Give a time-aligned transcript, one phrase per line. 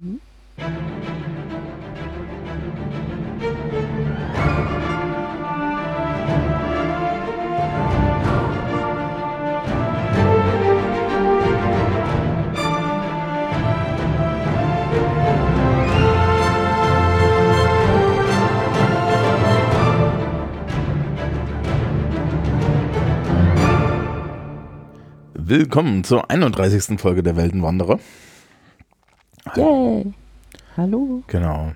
[0.00, 0.20] Mhm.
[25.34, 27.00] Willkommen zur 31.
[27.00, 27.98] Folge der Weltenwanderer.
[29.56, 30.12] Yay.
[30.76, 31.22] Hallo.
[31.26, 31.72] Genau.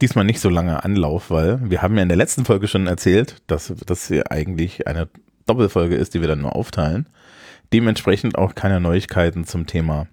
[0.00, 3.42] Diesmal nicht so lange Anlauf, weil wir haben ja in der letzten Folge schon erzählt,
[3.46, 5.08] dass das hier eigentlich eine
[5.46, 7.06] Doppelfolge ist, die wir dann nur aufteilen.
[7.72, 10.06] Dementsprechend auch keine Neuigkeiten zum Thema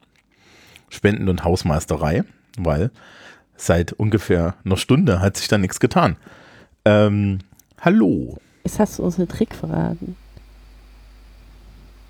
[0.90, 2.24] Spenden und Hausmeisterei,
[2.58, 2.92] weil
[3.56, 6.18] seit ungefähr einer Stunde hat sich da nichts getan.
[6.86, 7.40] Ähm,
[7.82, 8.38] hallo.
[8.64, 10.16] Jetzt hast du uns einen Trick verraten.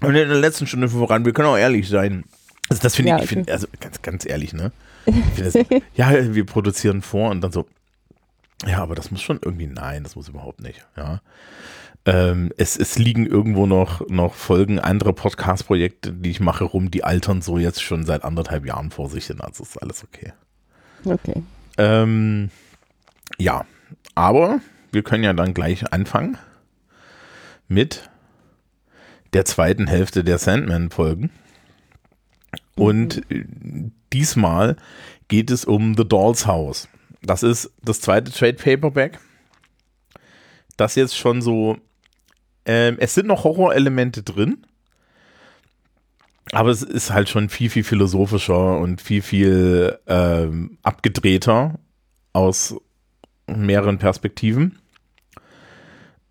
[0.01, 2.25] Und in der letzten Stunde voran, wir können auch ehrlich sein.
[2.69, 4.71] Also das finde Ja, ich, ich finde, also ganz, ganz ehrlich, ne?
[5.37, 5.53] Das,
[5.95, 7.67] ja, wir produzieren vor und dann so,
[8.65, 11.21] ja, aber das muss schon irgendwie, nein, das muss überhaupt nicht, ja.
[12.05, 17.05] Ähm, es, es liegen irgendwo noch, noch Folgen anderer Podcast-Projekte, die ich mache, rum, die
[17.05, 20.33] altern so jetzt schon seit anderthalb Jahren vor sich hin, also ist alles okay.
[21.05, 21.43] Okay.
[21.77, 22.49] Ähm,
[23.37, 23.65] ja,
[24.15, 24.59] aber
[24.91, 26.37] wir können ja dann gleich anfangen
[27.67, 28.09] mit
[29.33, 31.31] der zweiten Hälfte der Sandman-Folgen.
[32.75, 33.45] Und äh,
[34.11, 34.77] diesmal
[35.27, 36.87] geht es um The Doll's House.
[37.21, 39.19] Das ist das zweite Trade Paperback.
[40.77, 41.77] Das jetzt schon so,
[42.65, 44.65] ähm, es sind noch Horrorelemente drin,
[46.51, 51.79] aber es ist halt schon viel, viel philosophischer und viel, viel ähm, abgedrehter
[52.33, 52.75] aus
[53.47, 54.79] mehreren Perspektiven.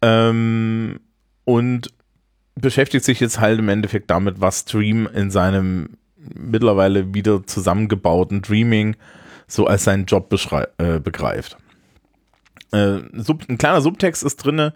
[0.02, 1.00] Ähm,
[1.44, 1.92] und
[2.54, 5.96] beschäftigt sich jetzt halt im Endeffekt damit, was Dream in seinem
[6.34, 8.96] mittlerweile wieder zusammengebauten Dreaming
[9.46, 10.32] so als seinen Job
[10.78, 11.56] äh, begreift.
[12.72, 13.00] Äh,
[13.48, 14.74] ein kleiner Subtext ist drinne,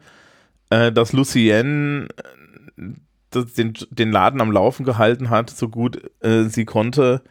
[0.71, 2.09] äh, dass Lucienne
[2.77, 2.83] äh,
[3.57, 7.23] den, den Laden am Laufen gehalten hat, so gut äh, sie konnte,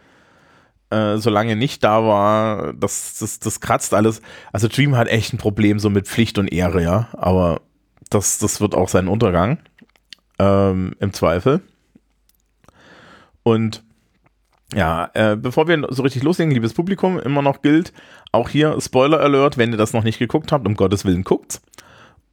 [0.90, 2.74] äh, solange nicht da war.
[2.74, 4.22] Das, das, das kratzt alles.
[4.52, 7.62] Also Dream hat echt ein Problem so mit Pflicht und Ehre, ja, aber
[8.10, 9.60] das, das wird auch sein Untergang
[10.40, 11.62] ähm, im Zweifel.
[13.44, 13.85] Und
[14.76, 17.94] ja, äh, bevor wir so richtig loslegen, liebes Publikum, immer noch gilt,
[18.34, 21.62] auch hier Spoiler Alert, wenn ihr das noch nicht geguckt habt, um Gottes Willen guckt's.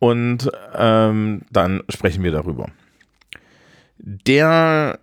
[0.00, 2.66] Und ähm, dann sprechen wir darüber.
[3.98, 4.98] Der,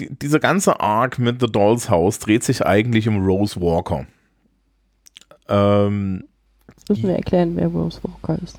[0.00, 4.06] die, dieser ganze Arc mit The Doll's House dreht sich eigentlich um Rose Walker.
[5.48, 6.24] Ähm,
[6.66, 8.58] Jetzt müssen wir erklären, wer Rose Walker ist.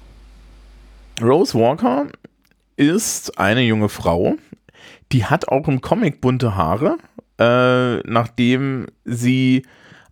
[1.22, 2.08] Rose Walker
[2.78, 4.36] ist eine junge Frau,
[5.12, 6.98] die hat auch im Comic bunte Haare,
[7.40, 9.66] äh, nachdem sie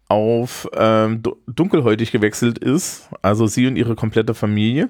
[0.08, 4.90] auf ähm, du- dunkelhäutig gewechselt ist, also sie und ihre komplette Familie,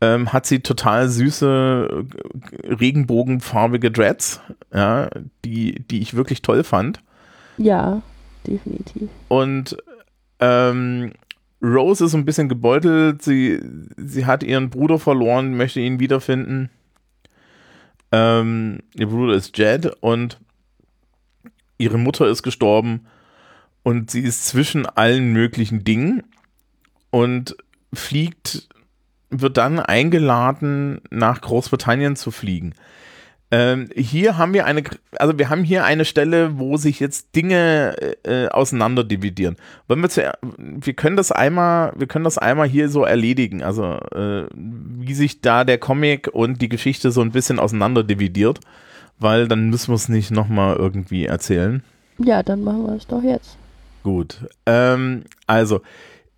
[0.00, 2.04] ähm, hat sie total süße,
[2.62, 4.40] äh, regenbogenfarbige Dreads,
[4.72, 5.08] ja,
[5.44, 7.00] die, die ich wirklich toll fand.
[7.56, 8.02] Ja,
[8.46, 9.08] definitiv.
[9.28, 9.76] Und
[10.40, 11.12] ähm,
[11.62, 13.22] Rose ist ein bisschen gebeutelt.
[13.22, 13.60] Sie,
[13.96, 16.70] sie hat ihren Bruder verloren, möchte ihn wiederfinden.
[18.10, 20.38] Ähm, ihr Bruder ist Jed und
[21.82, 23.06] ihre Mutter ist gestorben
[23.82, 26.22] und sie ist zwischen allen möglichen Dingen
[27.10, 27.56] und
[27.92, 28.68] fliegt,
[29.30, 32.74] wird dann eingeladen, nach Großbritannien zu fliegen.
[33.50, 34.82] Ähm, hier haben wir eine,
[35.18, 37.94] also wir haben hier eine Stelle, wo sich jetzt Dinge
[38.24, 39.56] äh, auseinander dividieren.
[39.88, 43.98] Wollen wir, zu, wir können das einmal, wir können das einmal hier so erledigen, also
[44.14, 48.60] äh, wie sich da der Comic und die Geschichte so ein bisschen auseinander dividiert,
[49.18, 51.82] weil dann müssen wir es nicht nochmal irgendwie erzählen.
[52.18, 53.56] Ja, dann machen wir es doch jetzt.
[54.02, 54.46] Gut.
[54.66, 55.80] Ähm, also,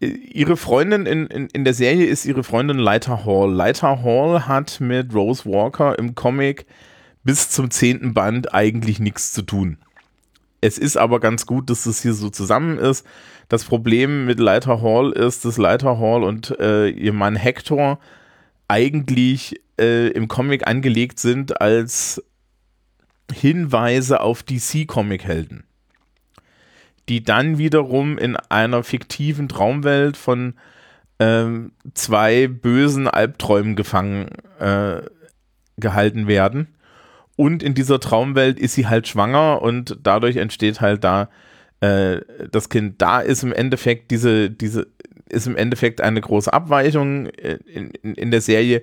[0.00, 3.52] äh, ihre Freundin in, in, in der Serie ist ihre Freundin Leiter Hall.
[3.52, 6.66] Leiter Hall hat mit Rose Walker im Comic
[7.22, 9.78] bis zum zehnten Band eigentlich nichts zu tun.
[10.60, 13.06] Es ist aber ganz gut, dass das hier so zusammen ist.
[13.48, 17.98] Das Problem mit Leiter Hall ist, dass Leiter Hall und äh, ihr Mann Hector
[18.68, 22.22] eigentlich äh, im Comic angelegt sind als
[23.32, 25.64] Hinweise auf DC-Comic-Helden
[27.08, 30.54] die dann wiederum in einer fiktiven Traumwelt von
[31.18, 34.28] ähm, zwei bösen Albträumen gefangen
[34.58, 35.02] äh,
[35.76, 36.68] gehalten werden.
[37.36, 41.28] Und in dieser Traumwelt ist sie halt schwanger und dadurch entsteht halt da
[41.80, 43.02] äh, das Kind.
[43.02, 44.86] Da ist im Endeffekt diese, diese,
[45.28, 48.82] ist im Endeffekt eine große Abweichung in, in, in der Serie.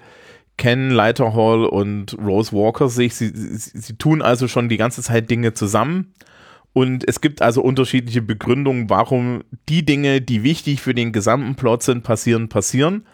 [0.57, 3.15] Kennen Leiter Hall und Rose Walker sich.
[3.15, 6.13] Sie, sie, sie tun also schon die ganze Zeit Dinge zusammen
[6.73, 11.83] Und es gibt also unterschiedliche Begründungen, warum die Dinge, die wichtig für den gesamten Plot
[11.83, 13.05] sind, passieren, passieren.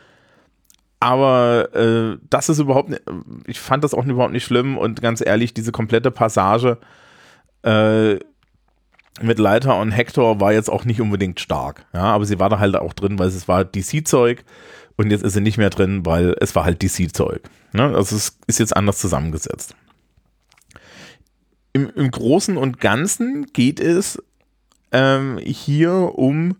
[0.99, 3.01] Aber äh, das ist überhaupt nicht,
[3.45, 6.79] ich fand das auch überhaupt nicht schlimm und ganz ehrlich, diese komplette Passage
[7.63, 8.15] äh,
[9.21, 11.85] mit Leiter und Hector war jetzt auch nicht unbedingt stark.
[11.93, 14.43] Ja, aber sie war da halt auch drin, weil es war DC-Zeug
[14.97, 17.41] und jetzt ist sie nicht mehr drin, weil es war halt DC-Zeug.
[17.71, 17.83] Ne?
[17.83, 19.75] Also es ist jetzt anders zusammengesetzt.
[21.73, 24.21] Im, Im Großen und Ganzen geht es
[24.91, 26.57] ähm, hier um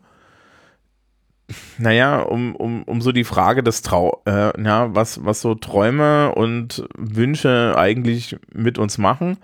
[1.78, 6.36] naja, um, um, um so die Frage des Trau, äh, ja, was, was so Träume
[6.36, 9.38] und Wünsche eigentlich mit uns machen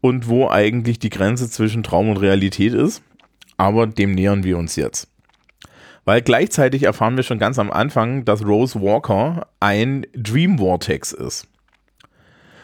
[0.00, 3.02] und wo eigentlich die Grenze zwischen Traum und Realität ist.
[3.56, 5.09] Aber dem nähern wir uns jetzt.
[6.10, 11.46] Weil gleichzeitig erfahren wir schon ganz am Anfang, dass Rose Walker ein Dream Vortex ist.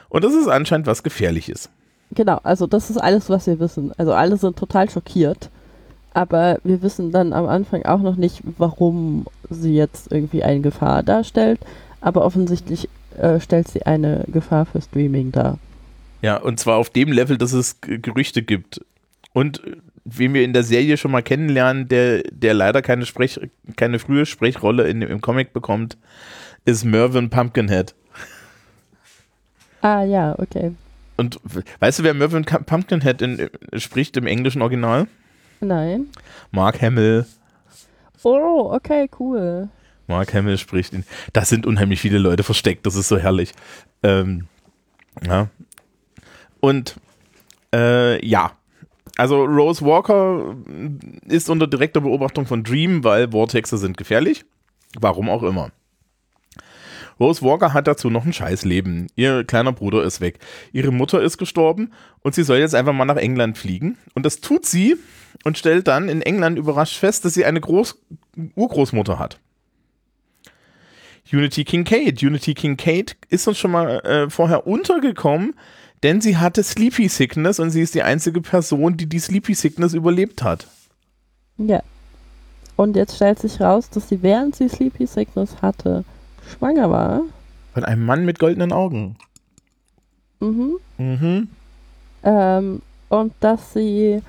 [0.09, 1.71] Und das ist anscheinend was Gefährliches.
[2.11, 3.93] Genau, also das ist alles, was wir wissen.
[3.99, 5.51] Also alle sind total schockiert.
[6.13, 11.05] Aber wir wissen dann am Anfang auch noch nicht, warum sie jetzt irgendwie eine Gefahr
[11.05, 11.61] darstellt.
[12.01, 15.59] Aber offensichtlich äh, stellt sie eine Gefahr für Streaming dar.
[16.21, 18.81] Ja, und zwar auf dem Level, dass es Gerüchte gibt.
[19.33, 19.63] Und
[20.07, 23.41] wen wir in der Serie schon mal kennenlernen, der, der leider keine, Sprech,
[23.77, 25.99] keine frühe Sprechrolle in, im Comic bekommt,
[26.65, 27.95] ist Mervyn Pumpkinhead.
[29.83, 30.73] Ah ja, okay.
[31.17, 31.41] Und
[31.81, 35.07] weißt du, wer Mervyn Pumpkinhead in, spricht im englischen Original?
[35.61, 36.07] Nein.
[36.51, 37.27] Mark Hamill.
[38.23, 39.69] Oh, okay, cool.
[40.07, 41.05] Mark Hamill spricht ihn.
[41.33, 43.53] Da sind unheimlich viele Leute versteckt, das ist so herrlich.
[44.03, 44.47] Ähm,
[45.27, 45.49] ja.
[46.61, 46.97] Und
[47.75, 48.53] äh, ja.
[49.17, 50.57] Also Rose Walker
[51.27, 54.45] ist unter direkter Beobachtung von Dream, weil Vortexe sind gefährlich.
[54.99, 55.71] Warum auch immer.
[57.19, 59.07] Rose Walker hat dazu noch ein Scheißleben.
[59.17, 60.39] Ihr kleiner Bruder ist weg.
[60.73, 63.97] Ihre Mutter ist gestorben und sie soll jetzt einfach mal nach England fliegen.
[64.15, 64.97] Und das tut sie
[65.45, 67.99] und stellt dann in England überrascht fest, dass sie eine Groß
[68.55, 69.41] Urgroßmutter hat.
[71.33, 72.23] Unity Kincaid.
[72.23, 75.55] Unity Kincaid ist uns schon mal äh, vorher untergekommen,
[76.03, 79.95] denn sie hatte Sleepy Sickness und sie ist die einzige Person, die die Sleepy Sickness
[79.95, 80.67] überlebt hat.
[81.59, 81.83] Ja.
[82.77, 86.05] Und jetzt stellt sich raus, dass sie während sie Sleepy Sickness hatte,
[86.47, 87.23] schwanger war.
[87.73, 89.17] Von einem Mann mit goldenen Augen.
[90.41, 90.77] Mhm.
[90.99, 91.49] Mhm.
[92.23, 94.21] Ähm, und dass sie,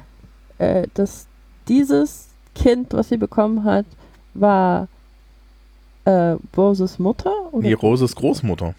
[0.60, 1.28] äh, dass
[1.68, 3.86] dieses Kind, was sie bekommen hat,
[4.34, 4.88] war
[6.06, 7.34] äh, Roses Mutter?
[7.52, 7.68] Oder?
[7.68, 8.74] Nee, Roses Großmutter.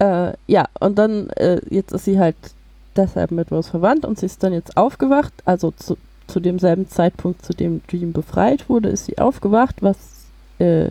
[0.00, 2.36] Äh, ja, und dann, äh, jetzt ist sie halt
[2.96, 7.44] deshalb mit Rose verwandt und sie ist dann jetzt aufgewacht, also zu, zu demselben Zeitpunkt,
[7.44, 9.96] zu dem Dream befreit wurde, ist sie aufgewacht, was
[10.58, 10.88] äh,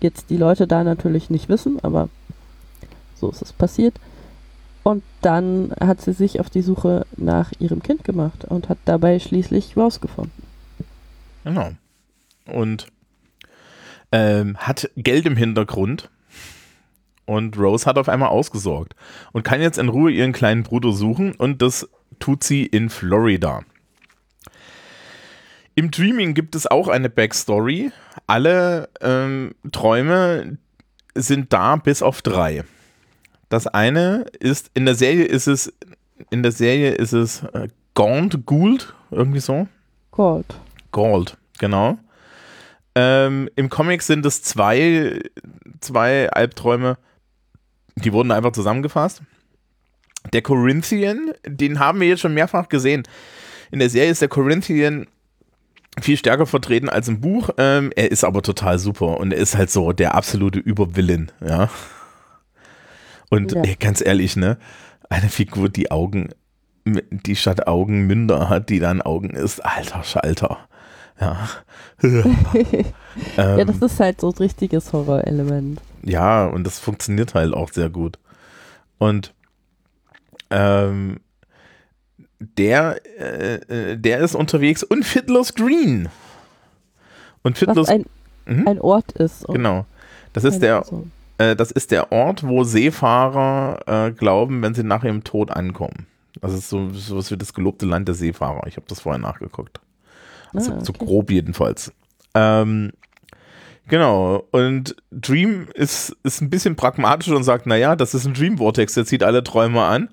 [0.00, 2.08] jetzt die Leute da natürlich nicht wissen, aber
[3.16, 3.94] so ist es passiert.
[4.82, 9.18] Und dann hat sie sich auf die Suche nach ihrem Kind gemacht und hat dabei
[9.18, 10.42] schließlich rausgefunden.
[11.44, 11.72] Genau.
[12.46, 12.86] Und
[14.10, 16.08] ähm, hat Geld im Hintergrund.
[17.28, 18.94] Und Rose hat auf einmal ausgesorgt
[19.32, 21.86] und kann jetzt in Ruhe ihren kleinen Bruder suchen und das
[22.18, 23.60] tut sie in Florida.
[25.74, 27.92] Im Dreaming gibt es auch eine Backstory.
[28.26, 30.56] Alle ähm, Träume
[31.14, 32.64] sind da bis auf drei.
[33.50, 35.70] Das eine ist, in der Serie ist es,
[36.30, 39.68] in der Serie ist es äh, Gaunt, Gould, irgendwie so.
[40.12, 40.46] Gold.
[40.92, 41.98] Gold, genau.
[42.94, 45.20] Ähm, Im Comic sind es zwei,
[45.80, 46.96] zwei Albträume,
[48.04, 49.22] die wurden einfach zusammengefasst.
[50.32, 53.04] Der Corinthian, den haben wir jetzt schon mehrfach gesehen.
[53.70, 55.06] In der Serie ist der Corinthian
[56.00, 57.50] viel stärker vertreten als im Buch.
[57.58, 61.70] Ähm, er ist aber total super und er ist halt so der absolute Überwillen, ja.
[63.30, 63.62] Und Ja.
[63.62, 64.58] ey, ganz ehrlich, ne,
[65.10, 66.30] eine Figur, die Augen,
[66.84, 70.58] die statt Augen Münder hat, die dann Augen ist, alter Schalter.
[71.20, 71.48] Ja.
[72.02, 75.80] ja, Ähm, das ist halt so ein richtiges Horrorelement.
[76.08, 78.18] Ja, und das funktioniert halt auch sehr gut.
[78.98, 79.34] Und
[80.50, 81.20] ähm,
[82.40, 83.54] der, äh,
[83.92, 86.08] äh, der ist unterwegs und Fiddler's Green.
[87.42, 88.04] Und Was Fiddler's ein,
[88.46, 88.66] Mhm.
[88.66, 89.46] ein Ort ist.
[89.48, 89.84] genau.
[90.32, 90.84] Das ist der,
[91.38, 96.06] äh, das ist der Ort, wo Seefahrer äh, glauben, wenn sie nach ihrem Tod ankommen.
[96.40, 98.66] Das ist so sowas wie das gelobte Land der Seefahrer.
[98.66, 99.80] Ich habe das vorher nachgeguckt.
[100.54, 101.04] Also, Ah, So okay.
[101.04, 101.92] grob jedenfalls.
[102.34, 102.92] Ähm,
[103.88, 104.44] genau.
[104.50, 108.94] Und Dream ist, ist ein bisschen pragmatisch und sagt, naja, das ist ein Dream Vortex,
[108.94, 110.08] der zieht alle Träume an.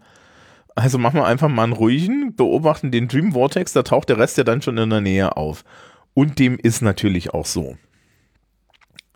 [0.75, 4.37] Also machen wir einfach mal einen ruhigen, beobachten den Dream Vortex, da taucht der Rest
[4.37, 5.63] ja dann schon in der Nähe auf.
[6.13, 7.77] Und dem ist natürlich auch so.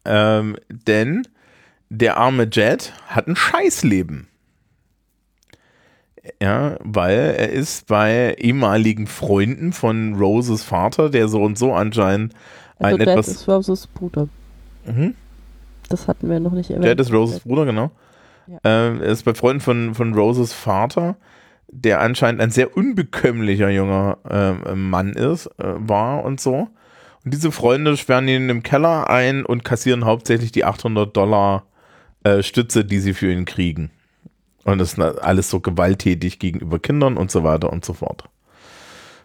[0.05, 1.27] Ähm, denn
[1.89, 4.27] der arme Jet hat ein Scheißleben.
[6.41, 12.33] Ja, weil er ist bei ehemaligen Freunden von Roses Vater, der so und so anscheinend
[12.77, 13.27] Also ein Dad etwas.
[13.27, 14.27] ist Roses Bruder.
[14.85, 15.15] Mhm.
[15.89, 16.85] Das hatten wir noch nicht erwähnt.
[16.85, 17.91] Dad ist Roses Bruder, genau.
[18.47, 18.59] Ja.
[18.63, 21.17] Ähm, er ist bei Freunden von, von Roses Vater,
[21.67, 26.69] der anscheinend ein sehr unbekömmlicher junger ähm, Mann ist, äh, war und so.
[27.25, 31.63] Und diese Freunde sperren ihn im Keller ein und kassieren hauptsächlich die 800 Dollar
[32.23, 33.91] äh, Stütze, die sie für ihn kriegen.
[34.63, 38.25] Und das ist alles so gewalttätig gegenüber Kindern und so weiter und so fort.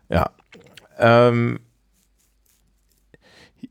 [0.09, 0.31] Ja.
[0.99, 1.61] Ähm,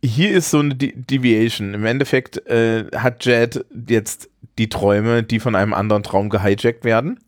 [0.03, 1.73] hier ist so eine De Deviation.
[1.73, 7.19] Im Endeffekt äh, hat Jed jetzt die Träume, die von einem anderen Traum gehijackt werden.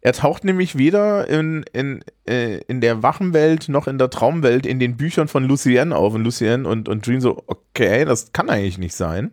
[0.00, 4.78] Er taucht nämlich weder in, in, äh, in der Wachenwelt noch in der Traumwelt in
[4.78, 6.14] den Büchern von Lucienne auf.
[6.14, 9.30] Und Lucienne und, und Dream so, okay, das kann eigentlich nicht sein.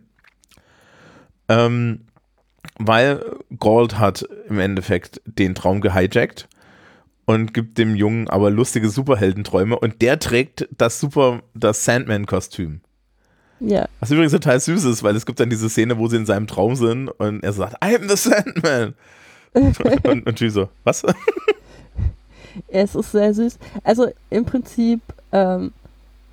[1.48, 2.02] Ähm,
[2.78, 3.24] weil
[3.58, 6.48] Gold hat im Endeffekt den Traum gehijackt
[7.24, 12.80] und gibt dem Jungen aber lustige Superheldenträume und der trägt das Super, das Sandman-Kostüm.
[13.66, 16.26] Ja, Was übrigens total süß ist, weil es gibt dann diese Szene, wo sie in
[16.26, 18.94] seinem Traum sind und er sagt, I'm the Sandman.
[20.04, 21.02] und, und sie so, was?
[22.68, 23.58] es ist sehr süß.
[23.82, 25.00] Also im Prinzip,
[25.32, 25.72] ähm,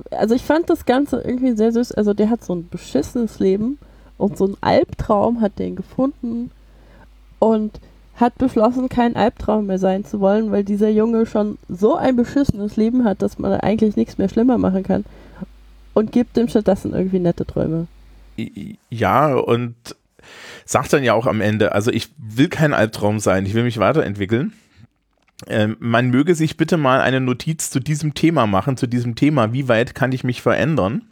[0.09, 1.93] also ich fand das Ganze irgendwie sehr süß.
[1.93, 3.77] Also der hat so ein beschissenes Leben
[4.17, 6.51] und so ein Albtraum hat den gefunden
[7.39, 7.79] und
[8.15, 12.75] hat beschlossen, kein Albtraum mehr sein zu wollen, weil dieser Junge schon so ein beschissenes
[12.75, 15.05] Leben hat, dass man eigentlich nichts mehr schlimmer machen kann.
[15.93, 17.88] Und gibt ihm stattdessen irgendwie nette Träume.
[18.89, 19.75] Ja, und
[20.65, 23.79] sagt dann ja auch am Ende, also ich will kein Albtraum sein, ich will mich
[23.79, 24.53] weiterentwickeln.
[25.48, 29.53] Ähm, man möge sich bitte mal eine Notiz zu diesem Thema machen, zu diesem Thema,
[29.53, 31.03] wie weit kann ich mich verändern?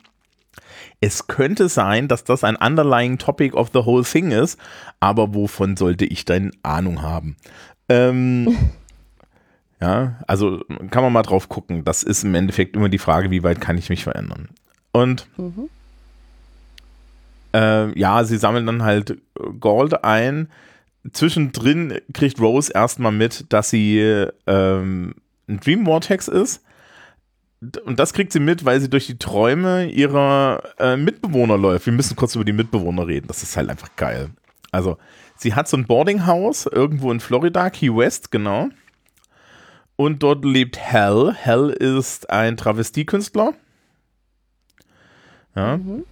[1.01, 4.59] Es könnte sein, dass das ein underlying topic of the whole thing ist,
[4.99, 7.37] aber wovon sollte ich denn Ahnung haben?
[7.87, 8.55] Ähm,
[9.81, 11.83] ja, also kann man mal drauf gucken.
[11.83, 14.49] Das ist im Endeffekt immer die Frage, wie weit kann ich mich verändern?
[14.91, 15.69] Und Mhm.
[17.53, 19.17] äh, ja, sie sammeln dann halt
[19.59, 20.49] Gold ein.
[21.13, 23.99] Zwischendrin kriegt Rose erstmal mit, dass sie
[24.47, 25.15] ähm,
[25.47, 26.63] ein Dream Vortex ist.
[27.85, 31.85] Und das kriegt sie mit, weil sie durch die Träume ihrer äh, Mitbewohner läuft.
[31.85, 33.27] Wir müssen kurz über die Mitbewohner reden.
[33.27, 34.29] Das ist halt einfach geil.
[34.71, 34.97] Also,
[35.35, 38.69] sie hat so ein Boardinghaus irgendwo in Florida, Key West, genau.
[39.97, 41.35] Und dort lebt Hal.
[41.45, 43.53] Hal ist ein Travestiekünstler.
[45.59, 45.77] Ja.
[45.77, 46.03] Mhm.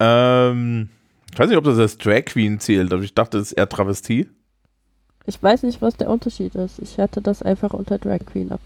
[0.00, 0.88] Ähm,
[1.32, 3.68] ich weiß nicht, ob das als Drag Queen zählt, aber ich dachte, das ist eher
[3.68, 4.28] Travestie.
[5.24, 6.80] Ich weiß nicht, was der Unterschied ist.
[6.80, 8.62] Ich hatte das einfach unter Drag Queen Okay,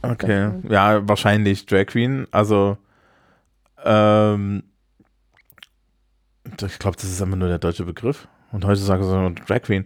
[0.47, 0.65] abgegeben.
[0.73, 2.27] ja, wahrscheinlich Drag Queen.
[2.31, 2.79] Also,
[3.85, 4.63] ähm,
[6.67, 8.27] ich glaube, das ist einfach nur der deutsche Begriff.
[8.53, 9.85] Und heute sagen sie nur Drag Queen.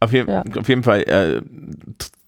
[0.00, 0.42] Auf, je Ja.
[0.58, 1.42] auf jeden Fall äh,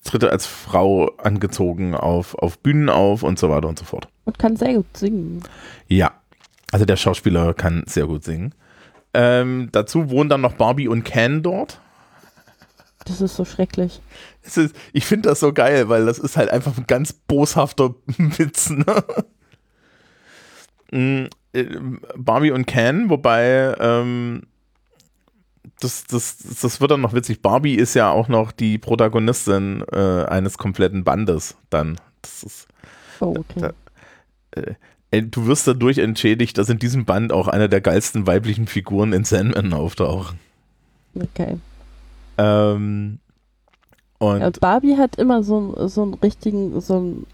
[0.03, 4.09] tritt er als Frau angezogen auf, auf Bühnen auf und so weiter und so fort.
[4.25, 5.43] Und kann sehr gut singen.
[5.89, 6.13] Ja,
[6.75, 8.53] also der Schauspieler kann sehr gut singen.
[9.15, 11.81] Ähm, dazu wohnen dann noch Barbie und Ken dort.
[13.05, 14.03] Das ist so schrecklich.
[14.43, 18.71] Ist, ich finde das so geil, weil das ist halt einfach ein ganz boshafter Witz.
[18.71, 18.85] Ne?
[20.91, 21.65] Mm, äh,
[22.17, 24.43] Barbie und Ken, wobei ähm,
[25.79, 27.41] das, das, das wird dann noch witzig.
[27.41, 32.01] Barbie ist ja auch noch die Protagonistin äh, eines kompletten Bandes dann.
[32.23, 32.67] Das ist,
[33.21, 33.61] Oh, okay.
[33.61, 33.73] Da-
[34.61, 34.77] ey,
[35.23, 39.25] du wirst dadurch entschädigt, dass in diesem Band auch einer der geilsten weiblichen Figuren in
[39.25, 40.39] Sandman auftauchen.
[41.15, 41.59] okay.
[42.39, 43.19] Ähm,
[44.19, 47.27] und Ja, Barbie hat immer so, einen- so einen richtigen, so einen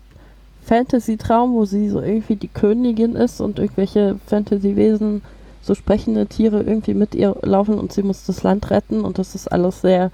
[0.65, 5.23] Fantasy-Traum, wo sie so irgendwie die Königin ist und irgendwelche Fantasy-Wesen,
[5.63, 9.35] so sprechende Tiere irgendwie mit ihr laufen und sie muss das Land retten und das
[9.35, 10.11] ist alles sehr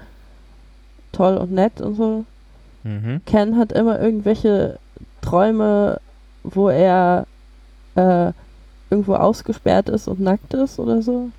[1.11, 2.25] toll und nett und so.
[2.83, 3.21] mhm.
[3.25, 4.77] Ken hat immer irgendwelche
[5.21, 5.99] Träume,
[6.43, 7.25] wo er
[7.97, 8.31] äh,
[8.89, 11.31] irgendwo ausgesperrt ist und nackt ist oder so.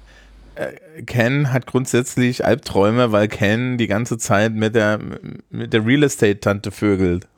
[1.07, 4.99] Ken hat grundsätzlich Albträume, weil Ken die ganze Zeit mit der,
[5.50, 7.29] mit der Real Estate-Tante vögelt.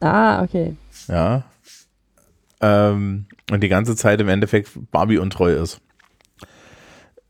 [0.00, 0.76] Ah, okay.
[1.06, 1.44] Ja.
[2.60, 5.80] Ähm, und die ganze Zeit im Endeffekt Barbie untreu ist.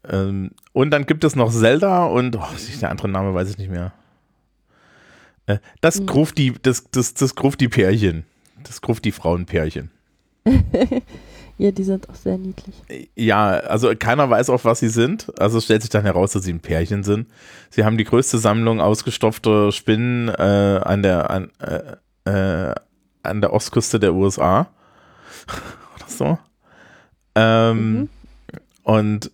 [0.09, 2.47] Ähm, und dann gibt es noch Zelda und oh,
[2.80, 3.92] der andere Name weiß ich nicht mehr.
[5.47, 6.06] Äh, das Hm.
[6.06, 8.25] Grufti, das, das, das Grufti-Pärchen.
[8.62, 9.90] Das Grufti-Frauenpärchen.
[11.58, 12.74] ja, die sind auch sehr niedlich.
[13.14, 15.32] Ja, also keiner weiß auch, was sie sind.
[15.38, 17.28] Also es stellt sich dann heraus, dass sie ein Pärchen sind.
[17.70, 22.74] Sie haben die größte Sammlung ausgestopfter Spinnen äh, an der an, äh, äh,
[23.22, 24.68] an der Ostküste der USA.
[25.96, 26.38] Oder so.
[27.34, 28.08] Ähm, Mhm.
[28.82, 29.30] Und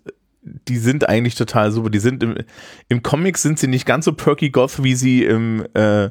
[0.69, 1.90] die sind eigentlich total super.
[1.90, 2.37] Die sind im,
[2.88, 6.11] im Comic sind sie nicht ganz so perky goth, wie sie im, äh,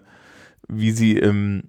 [0.67, 1.63] wie sie im,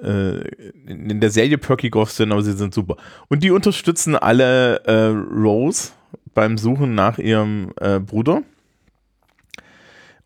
[0.00, 2.96] in der Serie Perky Goff sind, aber sie sind super.
[3.28, 5.90] Und die unterstützen alle äh, Rose
[6.34, 8.42] beim Suchen nach ihrem äh, Bruder.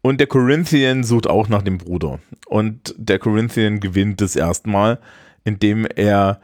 [0.02, 2.19] Und der Corinthian sucht auch nach dem Bruder.
[2.47, 4.99] Und der Corinthian gewinnt das erstmal,
[5.45, 6.41] indem er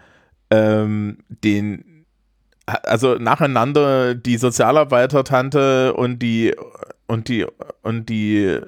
[0.50, 2.04] ähm, den,
[2.66, 6.54] also nacheinander die Sozialarbeiter-Tante und die
[7.06, 7.47] und die
[7.82, 8.58] und die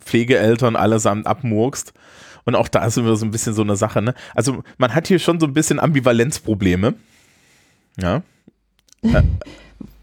[0.00, 1.92] Pflegeeltern allesamt abmurkst.
[2.44, 4.14] Und auch da ist immer so ein bisschen so eine Sache, ne?
[4.34, 6.94] Also man hat hier schon so ein bisschen Ambivalenzprobleme.
[7.98, 8.22] Ja.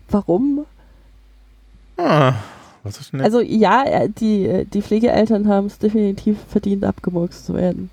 [0.09, 0.65] Warum?
[1.97, 2.33] Ah,
[2.83, 7.45] was ist denn Also ja, äh, die, äh, die Pflegeeltern haben es definitiv verdient, abgemurkst
[7.45, 7.91] zu werden.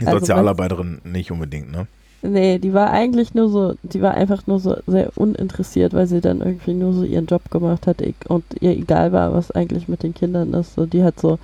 [0.00, 1.86] Die also Sozialarbeiterin nicht unbedingt, ne?
[2.24, 6.20] Nee, die war eigentlich nur so, die war einfach nur so sehr uninteressiert, weil sie
[6.20, 10.04] dann irgendwie nur so ihren Job gemacht hat und ihr egal war, was eigentlich mit
[10.04, 10.74] den Kindern ist.
[10.74, 11.40] So, die hat so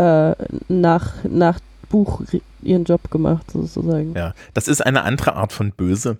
[0.00, 0.34] äh,
[0.68, 2.22] nach, nach Buch
[2.62, 4.14] ihren Job gemacht, sozusagen.
[4.14, 6.16] Ja, das ist eine andere Art von Böse.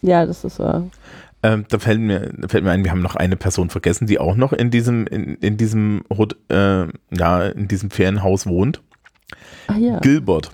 [0.00, 0.84] Ja, das ist wahr.
[1.42, 4.18] Ähm, da fällt mir, da fällt mir ein, wir haben noch eine Person vergessen, die
[4.18, 6.04] auch noch in diesem, in, in diesem,
[6.48, 8.80] äh, ja, in diesem Ferienhaus wohnt.
[9.66, 9.98] Ah ja.
[9.98, 10.50] Gilbert.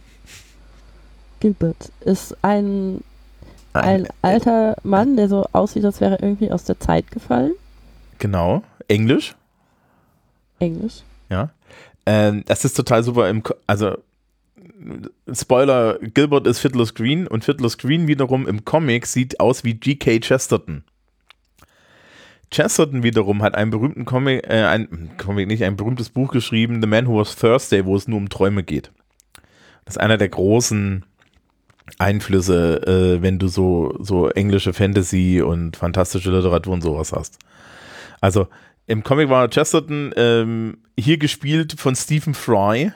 [1.41, 3.03] Gilbert ist ein,
[3.75, 7.53] ein, ein alter Mann, der so aussieht, als wäre er irgendwie aus der Zeit gefallen.
[8.19, 8.63] Genau.
[8.89, 9.37] Englisch.
[10.59, 11.03] Englisch.
[11.29, 11.51] Ja.
[12.09, 13.99] Ähm, das ist total super im, also
[15.31, 20.21] Spoiler, Gilbert ist Fiddler's Green und Fiddler's Green wiederum im Comic sieht aus wie G.K.
[20.21, 20.85] Chesterton.
[22.51, 26.89] Chesterton wiederum hat einen berühmten Comic, äh, ein Comic nicht, ein berühmtes Buch geschrieben, The
[26.89, 28.91] Man Who Was Thursday, wo es nur um Träume geht.
[29.85, 31.05] Das ist einer der großen
[31.99, 32.87] Einflüsse,
[33.19, 37.39] äh, wenn du so, so englische Fantasy und fantastische Literatur und sowas hast.
[38.23, 38.49] Also
[38.89, 42.91] im Comic war Chesterton ähm, hier gespielt von Stephen Fry,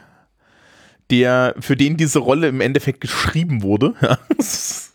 [1.11, 3.95] der für den diese Rolle im Endeffekt geschrieben wurde.
[4.37, 4.93] das,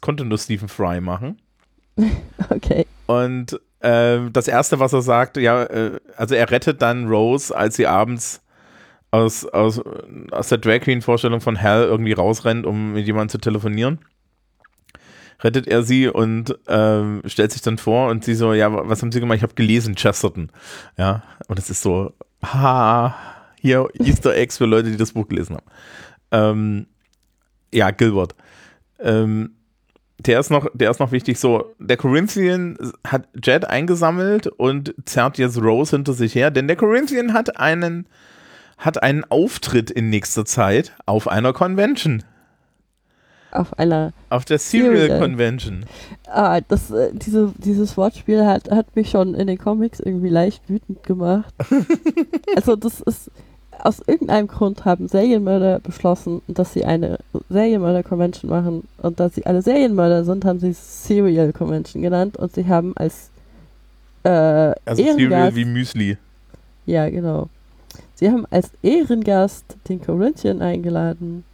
[0.00, 1.40] konnte nur Stephen Fry machen.
[2.48, 2.86] Okay.
[3.06, 7.76] Und äh, das erste, was er sagt, ja, äh, also er rettet dann Rose, als
[7.76, 8.40] sie abends
[9.10, 9.80] aus, aus,
[10.30, 13.98] aus der Drag Queen-Vorstellung von Hell irgendwie rausrennt, um mit jemandem zu telefonieren.
[15.42, 19.12] Rettet er sie und ähm, stellt sich dann vor und sie so, ja, was haben
[19.12, 19.36] sie gemacht?
[19.36, 20.50] Ich habe gelesen, Chesterton.
[20.96, 22.12] Ja, und es ist so,
[22.44, 23.14] ha,
[23.60, 25.66] hier Easter Eggs für Leute, die das Buch gelesen haben.
[26.30, 26.86] Ähm,
[27.72, 28.34] ja, Gilbert.
[29.00, 29.52] Ähm,
[30.18, 31.38] der ist noch, der ist noch wichtig.
[31.38, 32.76] So, der Corinthian
[33.06, 38.06] hat Jet eingesammelt und zerrt jetzt Rose hinter sich her, denn der Corinthian hat einen
[38.78, 42.24] hat einen Auftritt in nächster Zeit auf einer Convention.
[43.52, 44.12] Auf einer.
[44.30, 45.20] Auf der Serial, Serial.
[45.20, 45.84] Convention.
[46.26, 50.68] Ah, das, äh, diese, dieses Wortspiel hat, hat mich schon in den Comics irgendwie leicht
[50.68, 51.54] wütend gemacht.
[52.56, 53.30] also, das ist.
[53.78, 57.18] Aus irgendeinem Grund haben Serienmörder beschlossen, dass sie eine
[57.50, 58.86] Serienmörder-Convention machen.
[58.98, 62.36] Und da sie alle Serienmörder sind, haben sie Serial Convention genannt.
[62.36, 63.30] Und sie haben als.
[64.22, 66.16] Äh, also Serial wie Müsli.
[66.86, 67.48] Ja, genau.
[68.14, 71.44] Sie haben als Ehrengast den Corinthian eingeladen,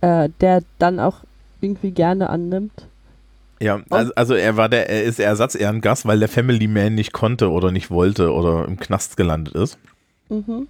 [0.00, 1.24] äh, der dann auch
[1.60, 2.86] irgendwie gerne annimmt.
[3.60, 7.50] Ja, also, also, er war der, er ist Ersatzehrengast, weil der Family Man nicht konnte
[7.50, 9.78] oder nicht wollte oder im Knast gelandet ist.
[10.28, 10.68] Mhm.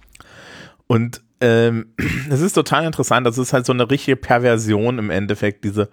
[0.87, 1.93] Und ähm,
[2.29, 5.89] es ist total interessant, das ist halt so eine richtige Perversion im Endeffekt, diese,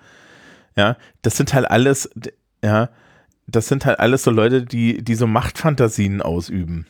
[0.75, 2.11] ja, das sind halt alles,
[2.65, 2.89] ja,
[3.47, 6.87] das sind halt alles so Leute, die, die so Machtfantasien ausüben.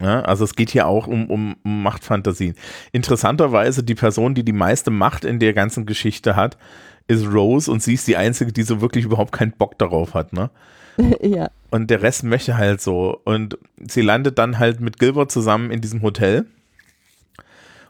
[0.00, 2.54] Ja, also es geht hier auch um, um, um Machtfantasien.
[2.92, 6.58] Interessanterweise die Person, die die meiste Macht in der ganzen Geschichte hat,
[7.06, 10.32] ist Rose und sie ist die Einzige, die so wirklich überhaupt keinen Bock darauf hat,
[10.32, 10.50] ne?
[11.22, 11.50] ja.
[11.70, 13.20] Und der Rest möchte halt so.
[13.24, 16.46] Und sie landet dann halt mit Gilbert zusammen in diesem Hotel.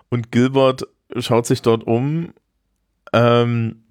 [0.09, 0.87] Und Gilbert
[1.19, 2.33] schaut sich dort um
[3.13, 3.83] ähm,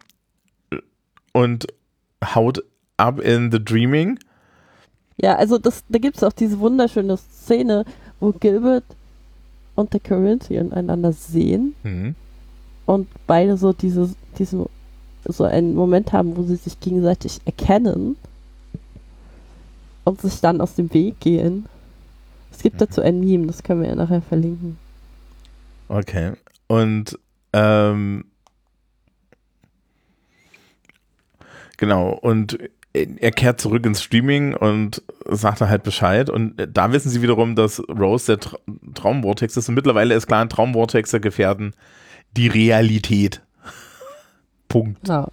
[1.32, 1.68] und
[2.24, 2.64] haut
[2.98, 4.20] ab in The Dreaming.
[5.18, 7.86] Ja, also das, da gibt es auch diese wunderschöne Szene,
[8.24, 8.86] wo Gilbert
[9.76, 12.16] und der Corinthian einander sehen mhm.
[12.86, 14.66] und beide so dieses, diesen,
[15.26, 18.16] so einen Moment haben, wo sie sich gegenseitig erkennen
[20.06, 21.66] und sich dann aus dem Weg gehen.
[22.52, 24.78] Es gibt dazu ein Meme, das können wir ja nachher verlinken.
[25.90, 26.34] Okay.
[26.68, 27.20] Und
[27.52, 28.26] ähm,
[31.78, 32.58] genau, und
[32.94, 36.30] er kehrt zurück ins Streaming und sagt da halt Bescheid.
[36.30, 38.58] Und da wissen sie wiederum, dass Rose der Tra
[38.94, 39.68] Traumvortex ist.
[39.68, 41.74] Und mittlerweile ist klar, Traumvortexe gefährden
[42.38, 43.42] die Realität.
[44.68, 45.02] Punkt.
[45.02, 45.30] Genau.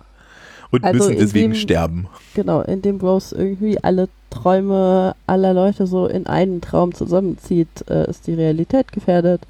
[0.71, 2.09] Und also müssen deswegen dem, sterben.
[2.35, 8.27] Genau, indem Rose irgendwie alle Träume aller Leute so in einen Traum zusammenzieht, äh, ist
[8.27, 9.43] die Realität gefährdet.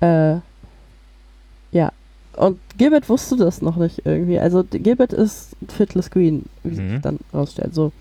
[0.00, 0.36] Äh,
[1.70, 1.92] ja.
[2.36, 4.38] Und Gilbert wusste das noch nicht irgendwie.
[4.38, 6.90] Also Gilbert ist Fitless Green, wie Mhm.
[6.90, 7.74] sich dann rausstellt.
[7.74, 7.92] So.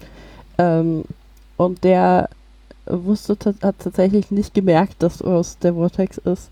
[0.57, 1.03] Ähm,
[1.57, 2.29] und der
[2.85, 6.49] wusste, hat tatsächlich nicht gemerkt, dass Rose der Vortex ist.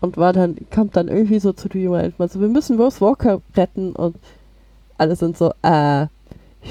[0.00, 3.40] Und war dann, kommt dann irgendwie so zu Dream und so, wir müssen Rose Walker
[3.56, 4.16] retten und
[4.98, 6.06] alle sind so, äh,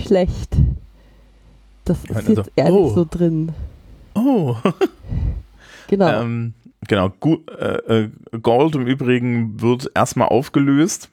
[0.05, 0.55] schlecht.
[1.85, 2.93] Das ist dann jetzt eher oh.
[2.93, 3.51] so drin.
[4.15, 4.55] Oh.
[5.87, 6.21] Genau.
[6.21, 6.53] Ähm,
[6.87, 7.09] genau.
[7.09, 8.09] Gu äh, äh,
[8.41, 11.09] Gold im Übrigen wird erstmal aufgelöst,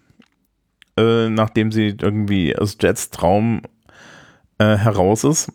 [0.97, 3.63] äh, nachdem sie irgendwie aus Jets Traum
[4.59, 5.53] äh, heraus ist.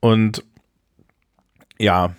[0.00, 0.44] Und
[1.78, 2.14] ja,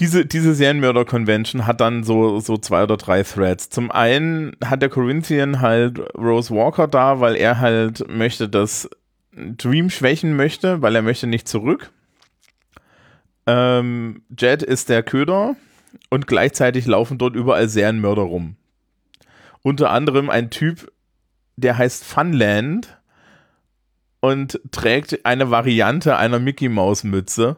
[0.00, 3.70] diese, diese Serienmörder-Convention hat dann so, so zwei oder drei Threads.
[3.70, 8.88] Zum einen hat der Corinthian halt Rose Walker da, weil er halt möchte, dass
[9.32, 11.92] Dream schwächen möchte, weil er möchte nicht zurück.
[13.46, 15.56] Ähm, Jet ist der Köder
[16.10, 18.56] und gleichzeitig laufen dort überall Serienmörder rum.
[19.62, 20.92] Unter anderem ein Typ,
[21.56, 22.98] der heißt Funland
[24.20, 27.56] und trägt eine Variante einer Mickey Maus Mütze.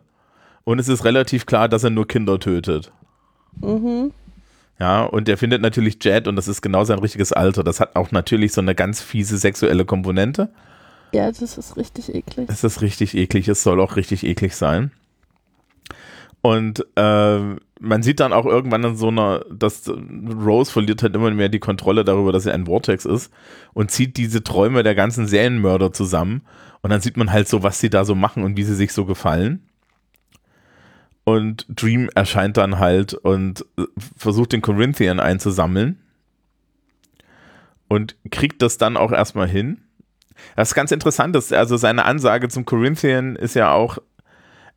[0.64, 2.92] Und es ist relativ klar, dass er nur Kinder tötet.
[3.60, 4.12] mhm.
[4.80, 7.62] Ja, und der findet natürlich Jet und das ist genau sein richtiges Alter.
[7.62, 10.50] Das hat auch natürlich so eine ganz fiese sexuelle Komponente.
[11.12, 12.48] Ja, das ist richtig eklig.
[12.50, 14.90] Es ist richtig eklig, es soll auch richtig eklig sein.
[16.44, 17.38] Und äh,
[17.80, 21.58] man sieht dann auch irgendwann in so einer, dass Rose verliert halt immer mehr die
[21.58, 23.32] Kontrolle darüber, dass er ein Vortex ist
[23.72, 26.42] und zieht diese Träume der ganzen Serienmörder zusammen.
[26.82, 28.92] Und dann sieht man halt so, was sie da so machen und wie sie sich
[28.92, 29.62] so gefallen.
[31.24, 35.98] Und Dream erscheint dann halt und äh, versucht den Corinthian einzusammeln.
[37.88, 39.80] Und kriegt das dann auch erstmal hin.
[40.56, 43.96] Das ist ganz interessant, ist, also seine Ansage zum Corinthian ist ja auch,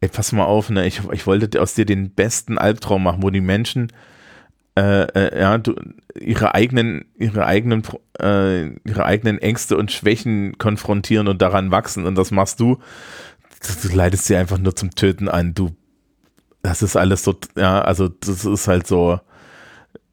[0.02, 3.30] ey, pass mal auf, ne, ich, ich wollte aus dir den besten Albtraum machen, wo
[3.30, 3.92] die Menschen
[4.78, 5.74] äh, äh, ja, du,
[6.20, 7.82] ihre eigenen, ihre eigenen,
[8.20, 12.78] äh, ihre eigenen Ängste und Schwächen konfrontieren und daran wachsen und das machst du.
[13.66, 15.72] Du, du leitest sie einfach nur zum Töten an, du,
[16.62, 19.20] das ist alles so, ja, also das ist halt so,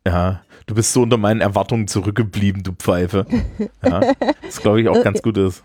[0.06, 3.26] ja, du bist so unter meinen Erwartungen zurückgeblieben, du Pfeife.
[3.82, 4.00] Ja,
[4.40, 5.62] das glaube ich auch ganz gut ist.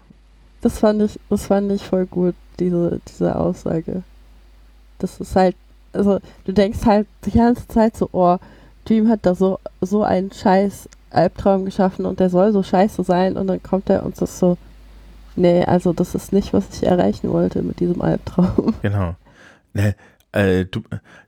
[0.59, 4.03] Das fand ich, das fand ich voll gut, diese, diese Aussage.
[4.99, 5.55] Das ist halt,
[5.93, 8.37] also du denkst halt die ganze Zeit so, oh,
[8.85, 13.37] Dream hat da so, so einen scheiß Albtraum geschaffen und der soll so scheiße sein
[13.37, 14.57] und dann kommt er und das so,
[15.35, 18.73] nee, also das ist nicht, was ich erreichen wollte mit diesem Albtraum.
[18.81, 19.15] Genau.
[19.73, 19.95] Ne,
[20.31, 20.81] äh, du,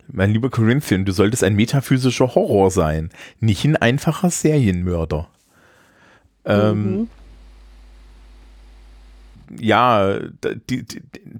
[0.08, 5.28] mein lieber Corinthian, du solltest ein metaphysischer Horror sein, nicht ein einfacher Serienmörder.
[6.46, 7.08] Ähm, Mhm.
[9.60, 10.20] Ja,
[10.70, 10.86] die,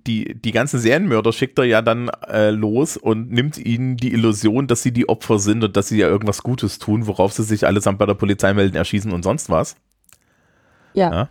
[0.08, 4.68] die, die ganzen Serienmörder schickt er ja dann äh, los und nimmt ihnen die Illusion,
[4.68, 7.66] dass sie die Opfer sind und dass sie ja irgendwas Gutes tun, worauf sie sich
[7.66, 9.76] allesamt bei der Polizei melden, erschießen und sonst was.
[10.94, 11.30] Ja, Ja.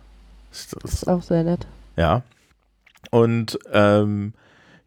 [0.49, 1.67] das Das, ist auch sehr nett.
[1.97, 2.23] Ja.
[3.11, 4.33] Und ähm,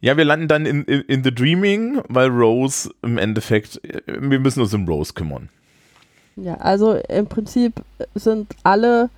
[0.01, 4.41] ja, wir landen dann in, in, in The Dreaming, weil Rose im Endeffekt, äh, wir
[4.41, 5.49] müssen uns um Rose kümmern.
[6.37, 7.83] Ja, also im Prinzip
[8.15, 9.09] sind alle,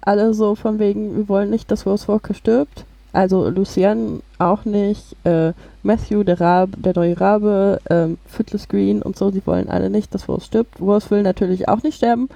[0.00, 2.84] alle so von wegen, wir wollen nicht, dass Rose Walker stirbt.
[3.12, 9.16] Also Lucian auch nicht, äh, Matthew, der Rabe, der neue Rabe, ähm, Footloose Green und
[9.16, 10.80] so, die wollen alle nicht, dass Rose stirbt.
[10.80, 12.28] Rose will natürlich auch nicht sterben.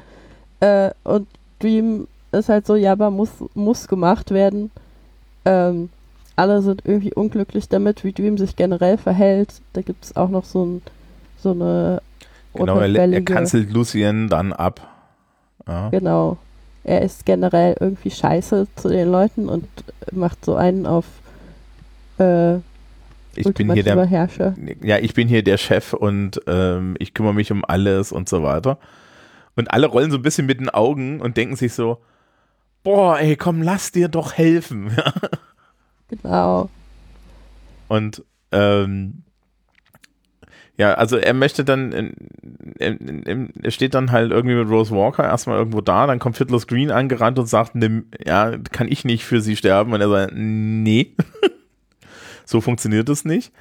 [0.61, 1.27] Äh, und
[1.59, 4.71] Dream ist halt so, ja, aber muss, muss gemacht werden.
[5.45, 5.91] Ähm,
[6.37, 9.53] alle sind irgendwie unglücklich damit, wie Dream sich generell verhält.
[9.75, 10.83] Da gibt es auch noch so, ein,
[11.39, 12.01] so eine
[12.55, 14.81] Genau, er, er kanzelt Lucien dann ab.
[15.67, 15.89] Ja.
[15.91, 16.37] Genau.
[16.85, 19.67] Er ist generell irgendwie scheiße zu den Leuten und
[20.11, 21.05] macht so einen auf
[22.19, 22.57] äh,
[23.35, 24.55] Ich bin hier der, Herrscher.
[24.83, 28.43] ja, ich bin hier der Chef und ähm, ich kümmere mich um alles und so
[28.43, 28.79] weiter.
[29.55, 31.99] Und alle rollen so ein bisschen mit den Augen und denken sich so,
[32.83, 34.91] boah, ey, komm, lass dir doch helfen.
[36.23, 36.69] Genau.
[37.89, 39.23] Und ähm,
[40.79, 42.15] ja, also er möchte dann,
[42.79, 46.91] er steht dann halt irgendwie mit Rose Walker erstmal irgendwo da, dann kommt Fiddler's Green
[46.91, 49.93] angerannt und sagt, nimm, ja, kann ich nicht für sie sterben?
[49.93, 51.15] Und er sagt, nee,
[52.45, 53.53] so funktioniert es nicht.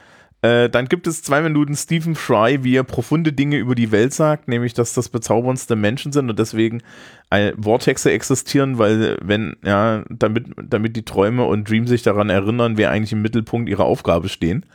[0.42, 4.14] Äh, dann gibt es zwei Minuten Stephen Fry, wie er profunde Dinge über die Welt
[4.14, 6.82] sagt, nämlich, dass das bezauberndste Menschen sind und deswegen
[7.30, 12.78] äh, Vortexe existieren, weil wenn, ja, damit, damit die Träume und Dream sich daran erinnern,
[12.78, 14.66] wer eigentlich im Mittelpunkt ihrer Aufgabe stehen.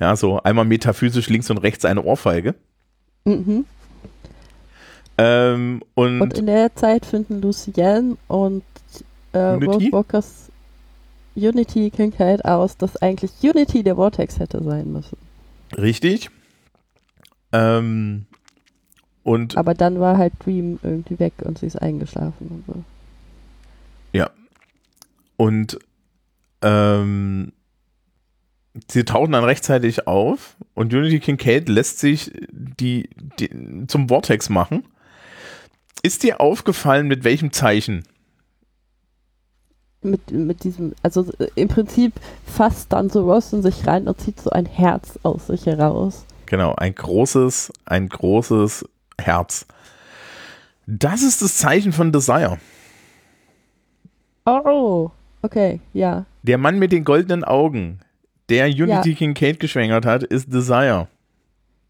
[0.00, 2.54] Ja, so einmal metaphysisch links und rechts eine Ohrfeige.
[3.24, 3.64] Mhm.
[5.18, 8.64] Ähm, und, Und in der Zeit finden Lucienne und
[9.32, 9.92] äh, Unity?
[9.92, 10.50] Walkers
[11.34, 15.16] Unity-Krankheit aus, dass eigentlich Unity der Vortex hätte sein müssen.
[15.78, 16.30] richtig.
[17.52, 18.26] Ähm,
[19.22, 22.82] und Aber dann war halt Dream irgendwie weg und sie ist eingeschlafen und so.
[25.42, 25.76] Und
[26.62, 27.52] ähm,
[28.90, 34.84] sie tauchen dann rechtzeitig auf und Unity Kincaid lässt sich die, die zum Vortex machen.
[36.02, 38.04] Ist dir aufgefallen, mit welchem Zeichen?
[40.02, 44.20] Mit, mit diesem, also äh, im Prinzip fasst dann so Ross in sich rein und
[44.20, 46.24] zieht so ein Herz aus sich heraus.
[46.46, 48.84] Genau, ein großes, ein großes
[49.16, 49.66] Herz.
[50.86, 52.58] Das ist das Zeichen von Desire.
[54.44, 55.10] Oh,
[55.42, 56.26] okay, ja.
[56.42, 58.00] Der Mann mit den goldenen Augen,
[58.52, 59.16] der Unity Ja.
[59.16, 61.08] Kincaid geschwängert hat, ist Desire.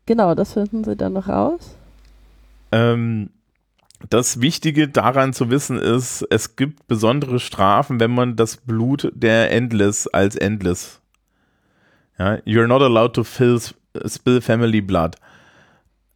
[0.06, 1.76] Genau, das finden sie dann noch raus.
[2.70, 3.30] Ähm,
[4.08, 9.50] das Wichtige daran zu wissen ist, es gibt besondere Strafen, wenn man das Blut der
[9.50, 11.00] Endless als Endless.
[12.18, 13.58] Ja, you're not allowed to fill,
[14.06, 15.16] spill family blood.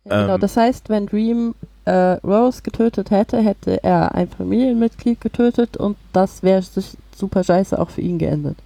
[0.04, 0.40] Genau, Ähm.
[0.40, 1.54] das heißt, wenn Dream
[1.84, 7.78] äh, Rose getötet hätte, hätte er ein Familienmitglied getötet und das wäre sich super scheiße
[7.78, 8.58] auch für ihn geendet.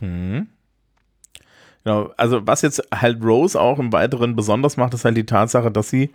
[0.00, 0.46] Mhm.
[1.84, 5.70] Genau, also was jetzt halt Rose auch im Weiteren besonders macht, ist halt die Tatsache,
[5.70, 6.10] dass sie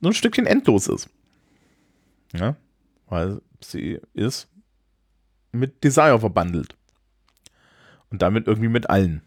[0.00, 1.10] nur ein Stückchen endlos ist.
[2.34, 2.56] Ja,
[3.08, 4.48] weil sie ist
[5.52, 6.76] mit Desire verbandelt.
[8.10, 9.22] Und damit irgendwie mit allen.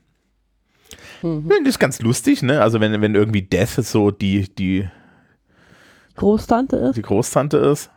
[1.22, 1.50] Mhm.
[1.50, 2.62] Das ist ganz lustig, ne?
[2.62, 4.88] Also wenn, wenn irgendwie Death so die, die,
[6.16, 6.96] Großtante ist.
[6.96, 7.90] die Großtante ist.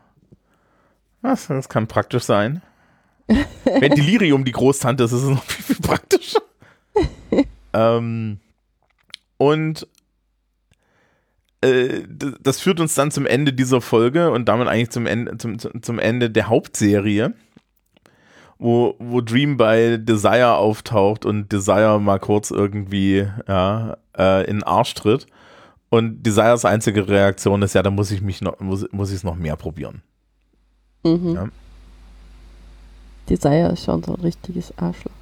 [1.22, 2.62] Das, das kann praktisch sein.
[3.26, 6.42] wenn Delirium die Großtante ist, ist es noch viel, viel praktischer.
[7.72, 8.38] Ähm,
[9.38, 9.86] und
[11.62, 12.02] äh,
[12.40, 15.98] das führt uns dann zum Ende dieser Folge und damit eigentlich zum Ende, zum zum
[15.98, 17.34] Ende der Hauptserie,
[18.58, 24.62] wo, wo Dream bei Desire auftaucht und Desire mal kurz irgendwie ja, äh, in den
[24.64, 25.26] Arsch tritt.
[25.88, 29.24] Und Desires einzige Reaktion ist, ja, da muss ich mich noch, muss, muss ich es
[29.24, 30.02] noch mehr probieren.
[31.04, 31.34] Mhm.
[31.34, 31.48] Ja.
[33.28, 35.12] Desire ist schon so ein richtiges Arschloch.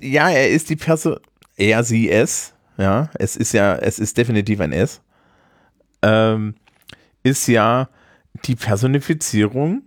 [0.00, 1.16] Ja, er ist die Person,
[1.56, 5.00] er, sie, es, ja, es ist ja, es ist definitiv ein S,
[6.02, 6.54] ähm,
[7.22, 7.88] ist ja
[8.44, 9.82] die Personifizierung,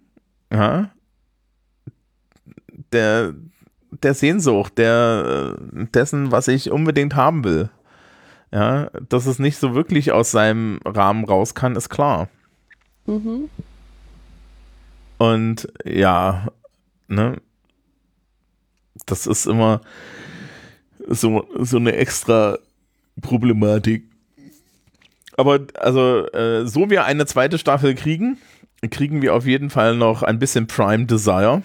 [0.51, 0.91] ja,
[2.91, 3.33] der,
[3.91, 7.69] der Sehnsucht, der, dessen, was ich unbedingt haben will.
[8.53, 12.27] Ja, dass es nicht so wirklich aus seinem Rahmen raus kann, ist klar.
[13.05, 13.49] Mhm.
[15.17, 16.47] Und ja,
[17.07, 17.37] ne,
[19.05, 19.81] das ist immer
[21.07, 22.57] so, so eine extra
[23.21, 24.05] Problematik.
[25.37, 28.37] Aber also, äh, so wir eine zweite Staffel kriegen,
[28.89, 31.63] kriegen wir auf jeden Fall noch ein bisschen Prime Desire,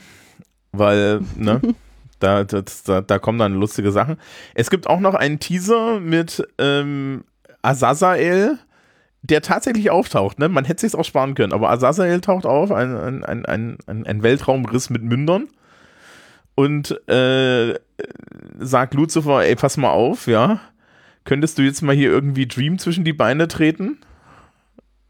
[0.73, 1.61] weil, ne,
[2.19, 4.17] da, das, da, da kommen dann lustige Sachen.
[4.55, 7.25] Es gibt auch noch einen Teaser mit ähm,
[7.63, 8.59] Azazel,
[9.23, 10.39] der tatsächlich auftaucht.
[10.39, 10.49] Ne?
[10.49, 14.23] Man hätte sich auch sparen können, aber Azazel taucht auf, ein, ein, ein, ein ein
[14.23, 15.49] Weltraumriss mit Mündern
[16.57, 17.75] und äh,
[18.59, 20.61] sagt Lucifer, ey, pass mal auf, ja.
[21.25, 23.99] Könntest du jetzt mal hier irgendwie Dream zwischen die Beine treten?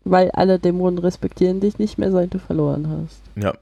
[0.04, 3.20] Weil alle Dämonen respektieren dich nicht mehr, seit du verloren hast.
[3.42, 3.54] Ja.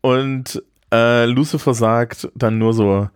[0.00, 3.08] Und äh, Lucifer sagt dann nur so,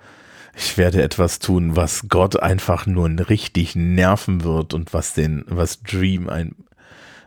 [0.56, 5.82] ich werde etwas tun, was Gott einfach nur richtig nerven wird und was den, was
[5.82, 6.54] Dream ein,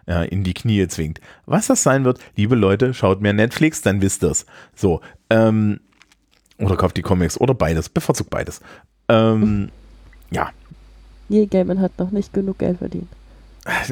[0.08, 1.22] ja, in die Knie zwingt.
[1.46, 4.46] Was das sein wird, liebe Leute, schaut mehr Netflix, dann wisst ihr's.
[4.76, 5.80] So, ähm,
[6.62, 8.62] oder kauft die Comics oder beides, bevorzugt beides.
[9.10, 9.69] Ähm,
[10.32, 10.52] ja,
[11.32, 13.08] Neil Gaiman hat noch nicht genug Geld verdient.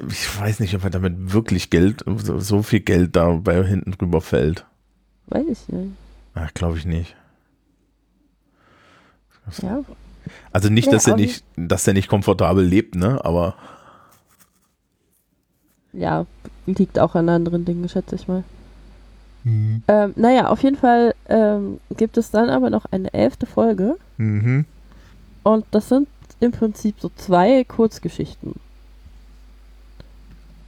[0.10, 4.20] ich weiß nicht, ob er damit wirklich Geld, so, so viel Geld dabei hinten drüber
[4.20, 4.66] fällt.
[5.28, 5.92] Weiß ich nicht.
[6.34, 7.16] Ach, glaube ich nicht.
[9.62, 9.84] Ja,
[10.52, 13.24] Also nicht, Ja, dass er nicht, dass er nicht komfortabel lebt, ne?
[13.24, 13.56] Aber
[15.94, 16.26] ja,
[16.66, 18.44] liegt auch an anderen Dingen, schätze ich mal.
[19.46, 24.66] Ähm, naja, auf jeden Fall ähm, gibt es dann aber noch eine elfte Folge mhm.
[25.44, 26.08] und das sind
[26.40, 28.56] im Prinzip so zwei Kurzgeschichten.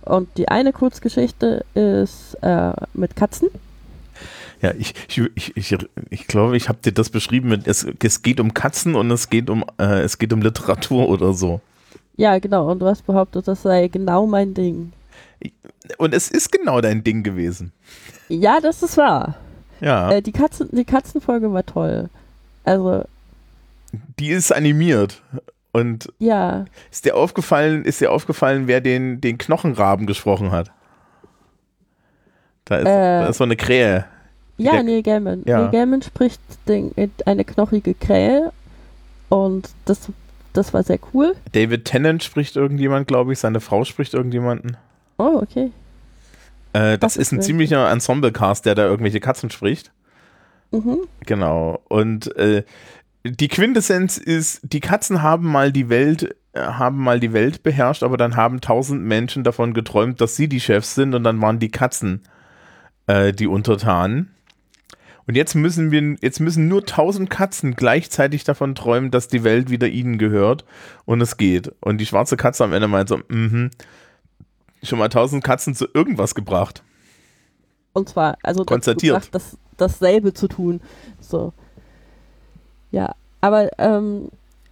[0.03, 3.49] Und die eine Kurzgeschichte ist äh, mit Katzen.
[4.61, 5.77] ja, ich, ich, ich, ich,
[6.09, 9.29] ich glaube, ich habe dir das beschrieben mit, es, es geht um Katzen und es
[9.29, 11.61] geht um, äh, es geht um Literatur oder so.
[12.17, 12.69] Ja, genau.
[12.71, 14.91] Und du hast behauptet, das sei genau mein Ding.
[15.97, 17.71] Und es ist genau dein Ding gewesen.
[18.33, 19.35] Ja, das ist wahr.
[19.81, 22.09] Ja, Äh, die, Katzen, die Katzenfolge war toll.
[22.63, 23.03] Also,
[24.19, 25.21] die ist animiert.
[25.73, 30.69] Und ja, ist dir aufgefallen, ist dir aufgefallen, wer den, den Knochenraben gesprochen hat?
[32.65, 33.21] Da ist, Äh.
[33.21, 34.05] da ist so eine Krähe.
[34.57, 35.43] Ja, Der- Neil Gaiman.
[35.45, 35.61] Ja.
[35.63, 36.91] Neil Gaiman spricht den,
[37.25, 38.51] eine knochige Krähe
[39.29, 40.09] und das
[40.53, 41.33] das war sehr cool.
[41.53, 43.39] David Tennant spricht irgendjemand, glaube ich.
[43.39, 44.75] Seine Frau spricht irgendjemanden.
[45.17, 45.71] Oh, okay.
[46.73, 49.91] Äh, das, Das ist ein ziemlicher Ensemble-Cast, der da irgendwelche Katzen spricht.
[50.71, 50.99] Mhm.
[51.25, 51.81] Genau.
[51.89, 52.63] Und äh,
[53.23, 58.03] die Quintessenz ist, die Katzen haben mal die Welt, äh, haben mal die Welt beherrscht,
[58.03, 61.59] aber dann haben tausend Menschen davon geträumt, dass sie die Chefs sind und dann waren
[61.59, 62.21] die Katzen
[63.07, 64.31] äh, die Untertanen.
[65.27, 69.69] Und jetzt müssen wir, jetzt müssen nur tausend Katzen gleichzeitig davon träumen, dass die Welt
[69.69, 70.65] wieder ihnen gehört
[71.05, 71.71] und es geht.
[71.79, 73.69] Und die schwarze Katze am Ende meint so, mhm,
[74.83, 76.83] schon mal tausend Katzen zu irgendwas gebracht.
[77.93, 79.15] Und zwar, also Konstatiert.
[79.15, 80.81] gebracht, das, dasselbe zu tun.
[81.19, 81.53] So.
[82.91, 84.29] Ja, aber ähm,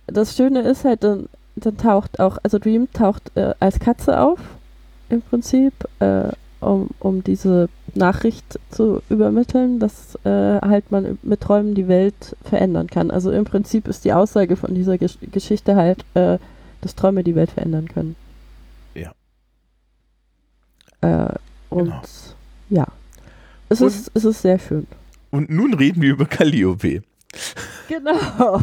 [0.07, 4.39] das Schöne ist halt, dann, dann taucht auch, also Dream taucht äh, als Katze auf,
[5.09, 6.29] im Prinzip, äh,
[6.61, 12.87] um, um diese Nachricht zu übermitteln, dass äh, halt man mit Träumen die Welt verändern
[12.87, 13.11] kann.
[13.11, 16.37] Also im Prinzip ist die Aussage von dieser Gesch Geschichte halt, äh,
[16.81, 18.15] dass Träume die Welt verändern können.
[21.01, 21.27] Äh,
[21.69, 22.01] und Genau.
[22.69, 22.87] ja.
[23.69, 24.87] Es Und- ist, es ist sehr schön.
[25.31, 27.03] Und nun reden wir über Calliope.
[27.87, 28.61] Genau.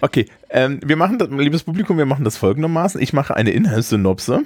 [0.00, 3.00] Okay, ähm, wir machen das, liebes Publikum, wir machen das folgendermaßen.
[3.00, 4.42] Ich mache eine Inhaltssynopse,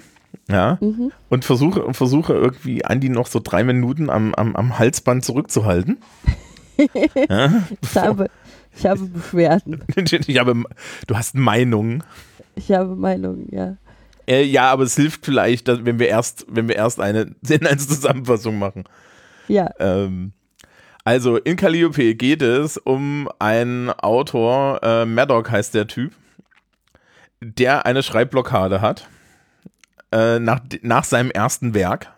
[0.49, 1.11] ja, Mhm.
[1.31, 5.99] und versuche, versuche irgendwie Andi noch so drei Minuten am, am, am Halsband zurückzuhalten.
[7.29, 8.31] ja, Ich habe,
[8.77, 9.83] ich habe Beschwerden.
[9.97, 10.63] ich habe,
[11.07, 12.05] du hast Meinungen.
[12.55, 13.77] Ich habe Meinungen, ja.
[14.29, 18.59] Äh, ja, aber es hilft vielleicht, dass, wenn wir erst, wenn wir erst eine Inhaltszusammenfassung
[18.59, 18.85] machen.
[19.49, 20.33] Ja, Ähm,
[21.05, 26.13] also in Calliope geht es um einen Autor, äh, Maddock heißt der Typ,
[27.41, 29.09] der eine Schreibblockade hat
[30.13, 32.13] äh, nach, nach seinem ersten Werk,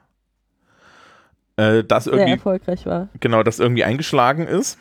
[1.56, 3.08] äh, das sehr irgendwie erfolgreich war.
[3.20, 4.76] genau das irgendwie eingeschlagen ist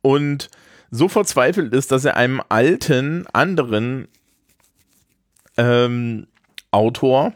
[0.00, 0.48] und
[0.90, 4.08] so verzweifelt ist, dass er einem alten anderen
[5.56, 6.26] ähm,
[6.70, 7.32] Autor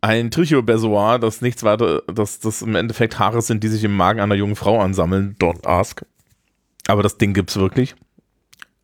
[0.00, 4.20] ein Trichobesoar, das nichts weiter, dass das im Endeffekt Haare sind, die sich im Magen
[4.20, 6.04] einer jungen Frau ansammeln, dort ask.
[6.86, 7.96] Aber das Ding gibt's wirklich.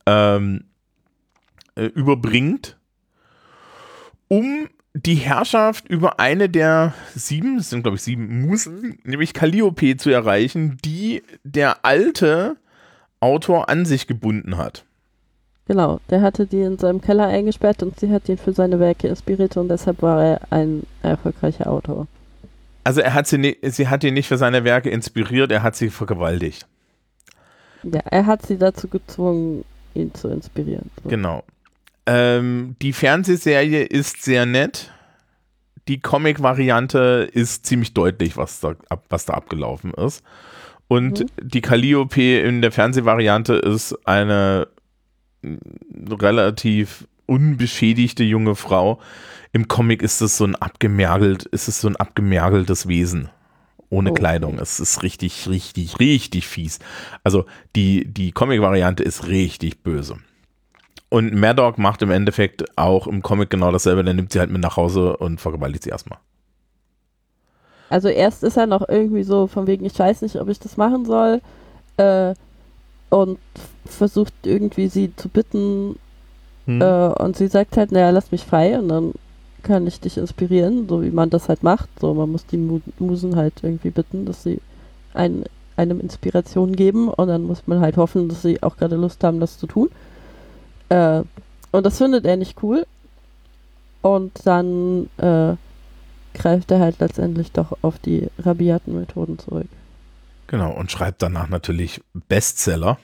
[0.04, 0.64] Ähm,
[1.76, 2.76] äh, überbringt,
[4.26, 9.96] um die Herrschaft über eine der sieben, es sind glaube ich sieben Musen, nämlich Calliope
[9.96, 12.56] zu erreichen, die der alte
[13.20, 14.84] Autor an sich gebunden hat.
[15.68, 19.06] Genau, der hatte die in seinem Keller eingesperrt und sie hat ihn für seine Werke
[19.08, 22.06] inspiriert und deshalb war er ein erfolgreicher Autor.
[22.84, 25.76] Also er hat sie, ni- sie hat ihn nicht für seine Werke inspiriert, er hat
[25.76, 26.66] sie vergewaltigt.
[27.84, 30.90] Ja, er hat sie dazu gezwungen, ihn zu inspirieren.
[31.02, 31.08] So.
[31.08, 31.44] Genau.
[32.06, 34.90] Ähm, die Fernsehserie ist sehr nett.
[35.88, 40.24] Die Comic-Variante ist ziemlich deutlich, was da, ab, was da abgelaufen ist.
[40.88, 41.26] Und Mhm.
[41.40, 44.66] die Calliope in der Fernsehvariante ist eine
[46.20, 49.00] relativ unbeschädigte junge Frau.
[49.52, 53.28] Im Comic ist es so ein abgemergelt, ist es so ein abgemergeltes Wesen.
[53.90, 54.20] Ohne Okay.
[54.20, 54.58] Kleidung.
[54.58, 56.78] Es ist richtig, richtig, richtig fies.
[57.24, 57.44] Also
[57.76, 60.16] die, die Comic-Variante ist richtig böse.
[61.10, 64.02] Und Maddock macht im Endeffekt auch im Comic genau dasselbe.
[64.02, 66.18] Der nimmt sie halt mit nach Hause und vergewaltigt sie erstmal.
[67.90, 70.78] Also erst ist er noch irgendwie so von wegen, ich weiß nicht, ob ich das
[70.78, 71.42] machen soll.
[71.98, 72.32] Äh,
[73.12, 73.38] und
[73.84, 75.96] versucht irgendwie sie zu bitten.
[76.66, 76.80] Hm.
[76.80, 79.12] Äh, und sie sagt halt, naja, lass mich frei und dann
[79.62, 81.88] kann ich dich inspirieren, so wie man das halt macht.
[82.00, 84.60] So, man muss die Mu Musen halt irgendwie bitten, dass sie
[85.12, 85.44] ein,
[85.76, 89.40] einem Inspiration geben und dann muss man halt hoffen, dass sie auch gerade Lust haben,
[89.40, 89.90] das zu tun.
[90.88, 91.22] Äh,
[91.70, 92.86] und das findet er nicht cool.
[94.00, 95.54] Und dann äh,
[96.34, 99.68] greift er halt letztendlich doch auf die rabiaten Methoden zurück.
[100.46, 102.98] Genau, und schreibt danach natürlich Bestseller.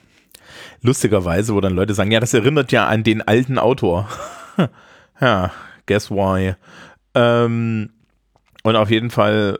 [0.81, 4.07] Lustigerweise, wo dann Leute sagen, ja, das erinnert ja an den alten Autor.
[5.21, 5.51] ja,
[5.85, 6.55] guess why.
[7.15, 7.89] Ähm,
[8.63, 9.59] und auf jeden Fall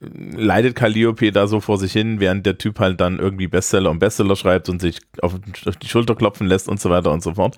[0.00, 3.98] leidet Calliope da so vor sich hin, während der Typ halt dann irgendwie Bestseller und
[3.98, 5.34] Bestseller schreibt und sich auf
[5.80, 7.56] die Schulter klopfen lässt und so weiter und so fort.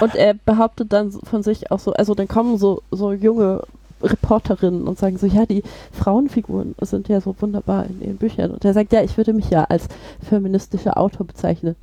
[0.00, 3.62] Und er behauptet dann von sich auch so, also dann kommen so, so junge
[4.04, 8.50] Reporterinnen und sagen so, ja, die Frauenfiguren sind ja so wunderbar in ihren Büchern.
[8.50, 9.88] Und er sagt, ja, ich würde mich ja als
[10.22, 11.76] feministischer Autor bezeichnen.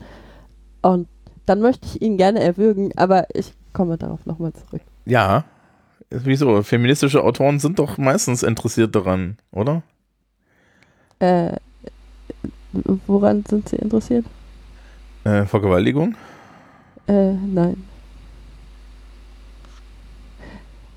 [0.82, 1.08] Und
[1.46, 4.82] dann möchte ich ihn gerne erwürgen, aber ich komme darauf nochmal zurück.
[5.06, 5.46] Ja,
[6.10, 6.62] wieso?
[6.64, 9.84] Feministische Autoren sind doch meistens interessiert daran, oder?
[11.20, 11.54] Äh,
[13.08, 14.26] woran sind Sie interessiert?
[15.24, 16.16] Äh, Vergewaltigung?
[17.08, 17.84] Äh, nein.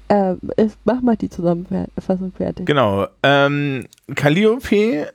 [0.09, 2.67] Äh, ich mach mal die Zusammenfassung fertig.
[2.67, 3.07] Genau.
[3.23, 5.09] Ähm, Calliope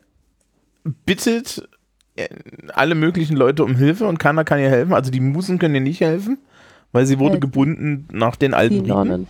[1.06, 1.68] bittet
[2.16, 2.28] äh,
[2.74, 4.94] alle möglichen Leute um Hilfe und keiner kann ihr helfen.
[4.94, 6.38] Also die Musen können ihr nicht helfen,
[6.92, 8.90] weil sie wurde Äh, gebunden nach den alten Die.
[8.90, 9.28] Nonnen.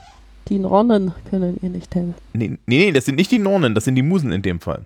[0.47, 2.16] Die Nonnen können ihr nicht helfen.
[2.34, 4.86] Nee, nee, nee, das sind nicht die Nornen, das sind die Musen in dem Fall.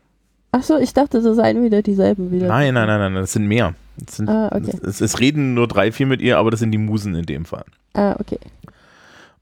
[0.52, 2.48] Achso, ich dachte, das seien wieder dieselben wieder.
[2.48, 3.74] Nein, nein, nein, nein, das sind mehr.
[3.98, 4.78] Das sind, Ah, okay.
[4.86, 7.46] es, es reden nur drei, vier mit ihr, aber das sind die Musen in dem
[7.46, 7.64] Fall.
[7.94, 8.40] Ah, okay.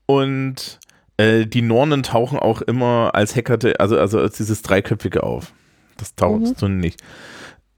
[0.06, 0.80] Und
[1.22, 5.54] äh, die Nornen tauchen auch immer als Hackerte, also, also als dieses Dreiköpfige auf.
[5.98, 6.56] Das taucht Mhm.
[6.58, 7.02] so nicht.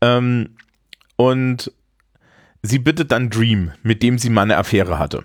[0.01, 0.55] Ähm,
[1.15, 1.71] und
[2.61, 5.23] sie bittet dann Dream, mit dem sie mal eine Affäre hatte.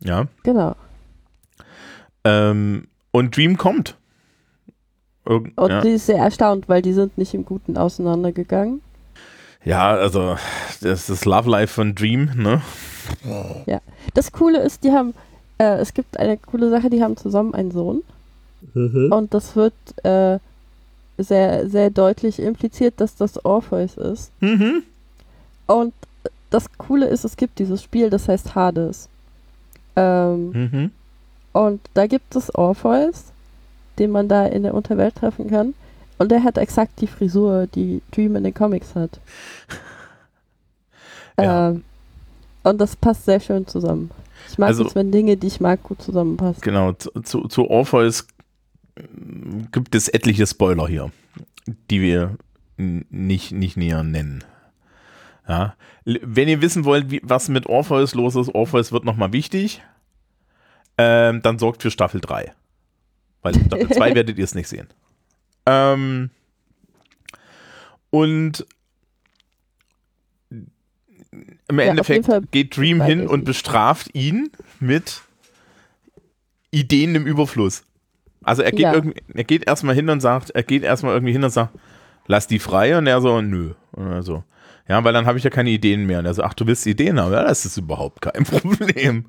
[0.00, 0.26] Ja.
[0.42, 0.76] Genau.
[2.24, 3.96] Ähm, und Dream kommt.
[5.26, 5.80] Irgend, Und ja.
[5.82, 8.82] sie ist sehr erstaunt, weil die sind nicht im Guten auseinandergegangen.
[9.64, 10.36] ja, also
[10.82, 12.60] das ist Love Life von Dream, ne?
[14.12, 15.14] Das Coole ist, die haben,
[15.58, 18.02] äh, es gibt eine coole Sache, die haben zusammen einen Sohn.
[18.74, 19.12] Mhm.
[19.12, 19.74] Und das wird
[20.04, 20.38] äh,
[21.18, 24.32] sehr, sehr deutlich impliziert, dass das Orpheus ist.
[24.40, 24.82] Mhm.
[25.66, 25.94] Und
[26.50, 29.08] das Coole ist, es gibt dieses Spiel, das heißt Hades.
[29.96, 30.90] Ähm, Mhm.
[31.52, 33.26] Und da gibt es Orpheus,
[33.98, 35.74] den man da in der Unterwelt treffen kann.
[36.18, 39.20] Und der hat exakt die Frisur, die Dream in den Comics hat.
[41.38, 41.70] Ja.
[41.70, 41.84] Ähm,
[42.62, 44.10] und das passt sehr schön zusammen.
[44.54, 46.60] Ich mag Also- es, wenn Dinge, die ich mag, gut zusammenpassen.
[46.60, 48.28] Genau, zu, zu, Orpheus
[49.72, 51.10] gibt es etliche Spoiler hier,
[51.90, 52.36] die wir
[52.76, 54.44] nicht, nicht näher nennen.
[55.48, 55.74] Ja.
[56.04, 59.82] Wenn ihr wissen wollt, wie, was mit Orpheus los ist, Orpheus wird nochmal wichtig,
[60.98, 62.54] ähm, dann sorgt für Staffel 3.
[63.42, 64.86] Weil in Staffel 2 werdet ihr es nicht sehen.
[65.66, 66.30] Ähm,
[68.10, 68.64] und
[71.78, 74.50] im Ja, Endeffekt geht Dream hin und bestraft ihn
[74.80, 75.22] mit
[76.70, 77.84] Ideen im Überfluss.
[78.42, 79.00] Also er geht, Ja.
[79.34, 81.72] er geht erstmal hin und sagt, er geht erstmal irgendwie hin und sagt,
[82.26, 83.72] lass die frei und er so, nö.
[83.92, 84.44] Und er so,
[84.88, 86.18] ja, weil dann habe ich ja keine Ideen mehr.
[86.18, 87.32] Und er so, ach, du willst Ideen haben?
[87.32, 89.26] Ja, das ist überhaupt kein Problem.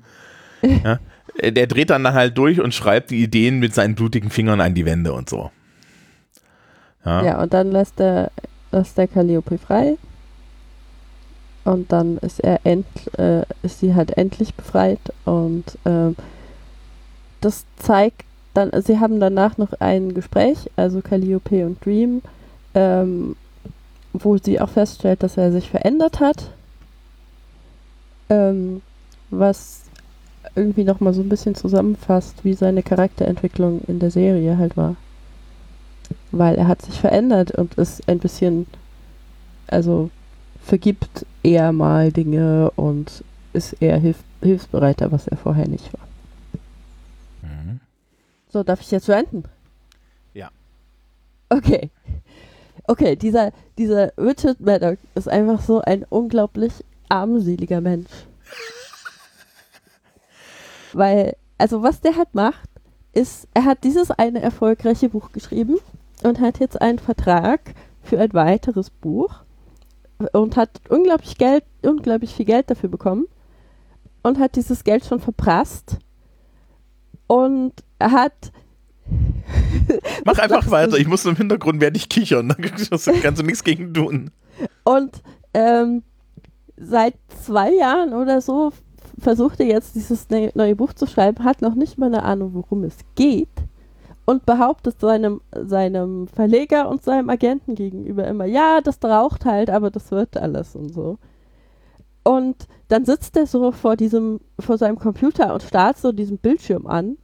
[0.62, 0.98] ja.
[1.38, 4.74] Äh, Der dreht dann halt durch und schreibt die Ideen mit seinen blutigen Fingern an
[4.74, 5.50] die Wände und so.
[7.04, 7.24] Ja.
[7.24, 8.30] Ja, und dann lässt der,
[8.72, 9.96] lässt der Calliope frei.
[11.66, 12.86] Und dann ist er end,
[13.18, 15.00] äh, ist sie halt endlich befreit.
[15.24, 16.16] Und ähm,
[17.40, 22.22] das zeigt dann, sie haben danach noch ein Gespräch, also Calliope und Dream,
[22.74, 23.36] ähm,
[24.14, 26.50] wo sie auch feststellt, dass er sich verändert hat.
[28.30, 28.80] Ähm,
[29.30, 29.82] was
[30.54, 34.96] irgendwie nochmal so ein bisschen zusammenfasst, wie seine Charakterentwicklung in der Serie halt war
[36.32, 38.66] weil er hat sich verändert und ist ein bisschen,
[39.66, 40.10] also
[40.66, 46.06] vergibt eher mal Dinge und ist eher hilf hilfsbereiter, was er vorher nicht war.
[47.42, 47.80] Mhm.
[48.48, 49.44] So, darf ich jetzt renten?
[50.34, 50.50] Ja.
[51.48, 51.90] Okay.
[52.88, 56.72] Okay, dieser, dieser Richard Maddock ist einfach so ein unglaublich
[57.08, 58.10] armseliger Mensch.
[60.92, 62.68] Weil, also was der halt macht,
[63.12, 65.78] ist, er hat dieses eine erfolgreiche Buch geschrieben
[66.22, 69.45] und hat jetzt einen Vertrag für ein weiteres Buch
[70.32, 73.26] und hat unglaublich Geld, unglaublich viel Geld dafür bekommen
[74.22, 75.98] und hat dieses Geld schon verprasst
[77.26, 78.52] und er hat
[80.24, 80.96] Mach einfach weiter.
[80.96, 82.48] Ich muss im Hintergrund werde ich kichern.
[82.58, 84.32] Da kannst du nichts gegen tun.
[84.82, 85.22] Und
[85.54, 86.02] ähm,
[86.76, 87.14] seit
[87.44, 88.72] zwei Jahren oder so
[89.18, 92.54] versucht er jetzt dieses ne neue Buch zu schreiben, hat noch nicht mal eine Ahnung,
[92.54, 93.48] worum es geht
[94.26, 99.90] und behauptet seinem, seinem Verleger und seinem Agenten gegenüber immer, ja, das raucht halt, aber
[99.90, 101.18] das wird alles und so.
[102.24, 106.88] Und dann sitzt er so vor diesem, vor seinem Computer und starrt so diesen Bildschirm
[106.88, 107.18] an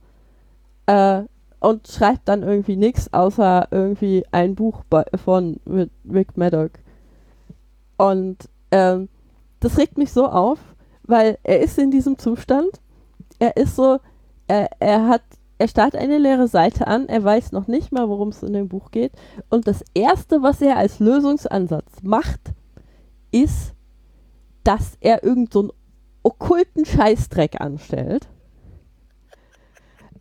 [0.87, 1.23] äh,
[1.59, 4.83] und schreibt dann irgendwie nichts, außer irgendwie ein Buch
[5.25, 6.71] von Rick- Rick Maddock.
[7.97, 9.09] Und ähm,
[9.59, 10.59] das regt mich so auf,
[11.03, 12.81] weil er ist in diesem Zustand.
[13.41, 13.99] Er ist so,
[14.47, 15.23] er, er hat,
[15.63, 18.67] er starrt eine leere Seite an, er weiß noch nicht mal, worum es in dem
[18.67, 19.13] Buch geht.
[19.49, 22.41] Und das Erste, was er als Lösungsansatz macht,
[23.31, 23.73] ist,
[24.65, 25.71] dass er irgend so einen
[26.25, 28.29] okkulten Scheißdreck anstellt.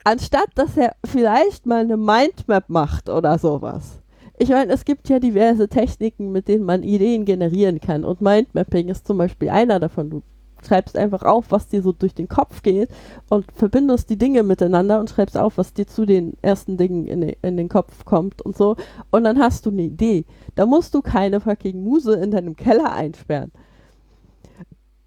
[0.03, 3.99] Anstatt, dass er vielleicht mal eine Mindmap macht oder sowas.
[4.37, 8.05] Ich meine, es gibt ja diverse Techniken, mit denen man Ideen generieren kann.
[8.05, 10.11] Und Mindmapping ist zum Beispiel einer davon.
[10.11, 10.21] Du
[10.65, 12.89] schreibst einfach auf, was dir so durch den Kopf geht
[13.29, 17.21] und verbindest die Dinge miteinander und schreibst auf, was dir zu den ersten Dingen in,
[17.21, 18.75] den- in den Kopf kommt und so.
[19.11, 20.25] Und dann hast du eine Idee.
[20.55, 23.51] Da musst du keine fucking Muse in deinem Keller einsperren.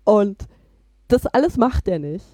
[0.05, 0.47] Und
[1.09, 2.25] das alles macht er nicht.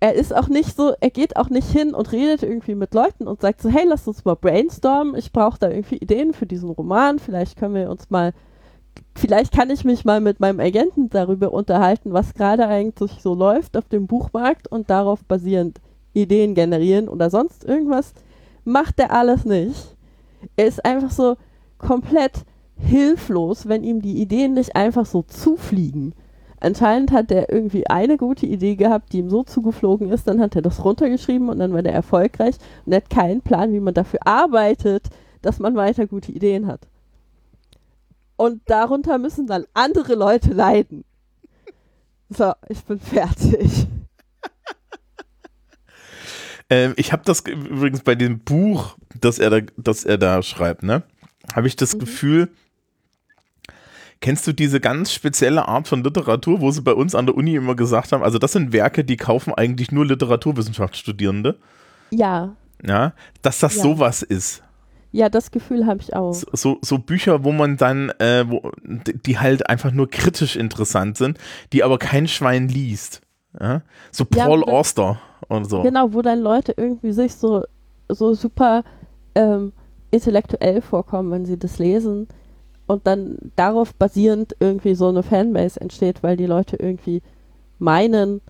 [0.00, 3.28] Er ist auch nicht so, er geht auch nicht hin und redet irgendwie mit Leuten
[3.28, 6.70] und sagt so, hey, lass uns mal brainstormen, ich brauche da irgendwie Ideen für diesen
[6.70, 8.32] Roman, vielleicht können wir uns mal,
[9.16, 13.76] vielleicht kann ich mich mal mit meinem Agenten darüber unterhalten, was gerade eigentlich so läuft
[13.76, 15.80] auf dem Buchmarkt und darauf basierend
[16.12, 18.12] Ideen generieren oder sonst irgendwas.
[18.64, 19.96] Macht er alles nicht.
[20.56, 21.36] Er ist einfach so
[21.78, 22.44] komplett
[22.76, 26.14] hilflos, wenn ihm die Ideen nicht einfach so zufliegen.
[26.60, 30.54] Anscheinend hat er irgendwie eine gute Idee gehabt, die ihm so zugeflogen ist, dann hat
[30.54, 32.54] er das runtergeschrieben und dann war der erfolgreich
[32.86, 35.08] und er hat keinen Plan, wie man dafür arbeitet,
[35.42, 36.86] dass man weiter gute Ideen hat.
[38.36, 41.04] Und darunter müssen dann andere Leute leiden.
[42.28, 43.86] So, ich bin fertig.
[46.70, 50.82] Ähm, ich habe das übrigens bei dem Buch, das er da, das er da schreibt,
[50.82, 51.02] ne?
[51.54, 51.98] Habe ich das mhm.
[51.98, 52.48] Gefühl,
[54.22, 57.56] Kennst du diese ganz spezielle Art von Literatur, wo sie bei uns an der Uni
[57.56, 61.58] immer gesagt haben, also das sind Werke, die kaufen eigentlich nur Literaturwissenschaftsstudierende?
[62.10, 62.54] Ja.
[62.86, 63.82] Ja, dass das ja.
[63.82, 64.62] sowas ist.
[65.12, 66.32] Ja, das Gefühl habe ich auch.
[66.32, 71.38] So, so, Bücher, wo man dann, äh, wo, die halt einfach nur kritisch interessant sind,
[71.72, 73.20] die aber kein Schwein liest.
[73.60, 73.82] Ja?
[74.10, 75.82] So Paul ja, Auster und so.
[75.82, 77.64] Genau, wo dann Leute irgendwie sich so,
[78.08, 78.84] so super
[79.34, 79.72] ähm,
[80.10, 82.26] intellektuell vorkommen, wenn sie das lesen
[82.86, 87.22] und dann darauf basierend irgendwie so eine Fanbase entsteht, weil die Leute irgendwie
[87.78, 88.40] meinen,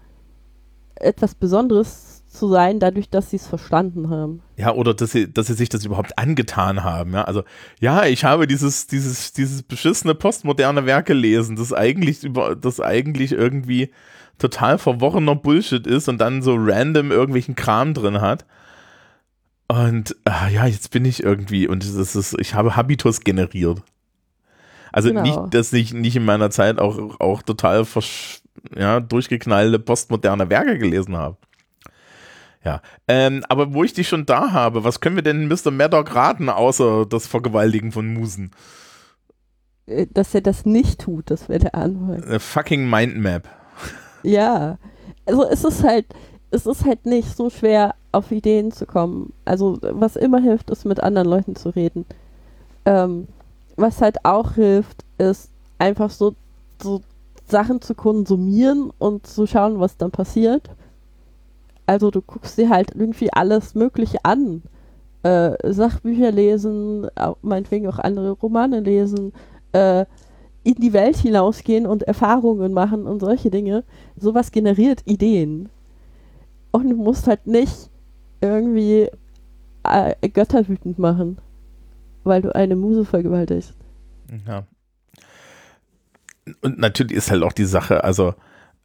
[0.94, 4.42] etwas Besonderes zu sein, dadurch, dass sie es verstanden haben.
[4.56, 7.12] Ja, oder dass sie, dass sie sich das überhaupt angetan haben.
[7.12, 7.44] Ja, also
[7.80, 13.32] ja, ich habe dieses, dieses, dieses beschissene postmoderne Werk gelesen, das eigentlich über, das eigentlich
[13.32, 13.90] irgendwie
[14.38, 18.46] total verworrener Bullshit ist und dann so random irgendwelchen Kram drin hat.
[19.68, 23.82] Und ach, ja, jetzt bin ich irgendwie und das ist, ich habe Habitus generiert.
[24.90, 25.22] Also genau.
[25.22, 27.86] nicht, dass ich nicht in meiner Zeit auch, auch total
[28.76, 31.36] ja, durchgeknallte postmoderne Werke gelesen habe.
[32.64, 35.72] Ja, ähm, aber wo ich dich schon da habe, was können wir denn Mr.
[35.72, 38.52] Maddock raten, außer das Vergewaltigen von Musen?
[39.86, 42.22] Äh, dass er das nicht tut, das wäre der Anfang.
[42.22, 43.48] Eine fucking Mindmap.
[44.22, 44.78] Ja,
[45.26, 46.06] also es ist halt,
[46.50, 49.32] es ist halt nicht so schwer, auf Ideen zu kommen.
[49.44, 52.04] Also was immer hilft, ist mit anderen Leuten zu reden.
[52.84, 53.26] Ähm,
[53.76, 56.34] was halt auch hilft, ist einfach so,
[56.80, 57.00] so
[57.48, 60.70] Sachen zu konsumieren und zu schauen, was dann passiert.
[61.86, 64.62] Also du guckst dir halt irgendwie alles Mögliche an.
[65.22, 69.32] Äh, Sachbücher lesen, auch, meinetwegen auch andere Romane lesen,
[69.72, 70.04] äh,
[70.64, 73.84] in die Welt hinausgehen und Erfahrungen machen und solche Dinge.
[74.16, 75.68] Sowas generiert Ideen.
[76.70, 77.90] Und du musst halt nicht
[78.40, 79.08] irgendwie
[79.84, 81.38] äh, Götter wütend machen
[82.24, 83.74] weil du eine Muse vergewaltigst.
[84.46, 84.66] Ja.
[86.60, 88.34] Und natürlich ist halt auch die Sache, also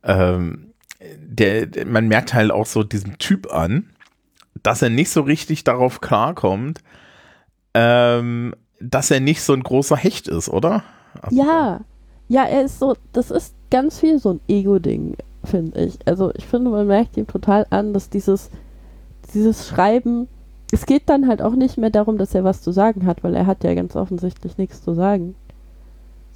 [0.04, 0.67] ähm,
[1.00, 3.90] der, man merkt halt auch so diesen Typ an,
[4.64, 6.82] dass er nicht so richtig darauf klarkommt,
[7.74, 10.84] ähm, dass er nicht so ein großer Hecht ist, oder?
[11.22, 11.82] Also, ja,
[12.28, 16.00] ja, er ist so, das ist ganz viel so ein Ego-Ding, finde ich.
[16.06, 18.50] Also ich finde, man merkt ihm total an, dass dieses,
[19.34, 20.28] dieses Schreiben
[20.72, 23.36] es geht dann halt auch nicht mehr darum, dass er was zu sagen hat, weil
[23.36, 25.36] er hat ja ganz offensichtlich nichts zu sagen.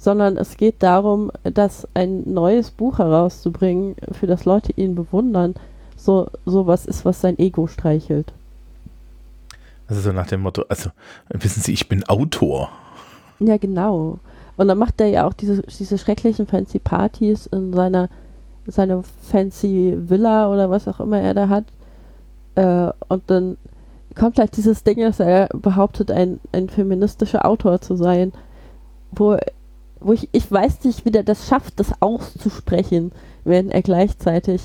[0.02, 5.54] Sondern es geht darum, dass ein neues Buch herauszubringen, für das Leute ihn bewundern,
[5.96, 8.32] so sowas ist, was sein Ego streichelt.
[9.86, 10.90] Also so nach dem Motto, also
[11.28, 12.68] wissen Sie, ich bin Autor.
[13.38, 14.18] Ja, genau.
[14.56, 18.08] Und dann macht er ja auch diese, diese schrecklichen fancy Partys in seiner,
[18.66, 21.64] seiner fancy Villa oder was auch immer er da hat.
[22.56, 23.56] Äh, und dann
[24.16, 28.32] kommt halt dieses Ding, dass er behauptet, ein, ein feministischer Autor zu sein,
[29.12, 29.36] wo,
[30.04, 33.12] wo ich, ich weiß nicht, wie der das schafft, das auszusprechen,
[33.44, 34.62] wenn er gleichzeitig,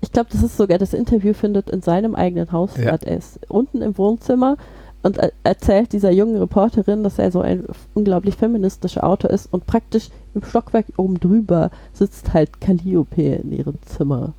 [0.00, 2.84] ich glaube, das ist sogar, das Interview findet in seinem eigenen Haus ja.
[2.84, 3.04] statt.
[3.04, 4.56] Er ist unten im Wohnzimmer
[5.02, 9.66] und er erzählt dieser jungen Reporterin, dass er so ein unglaublich feministischer Autor ist und
[9.66, 14.32] praktisch im Stockwerk oben drüber sitzt halt Calliope in ihrem Zimmer.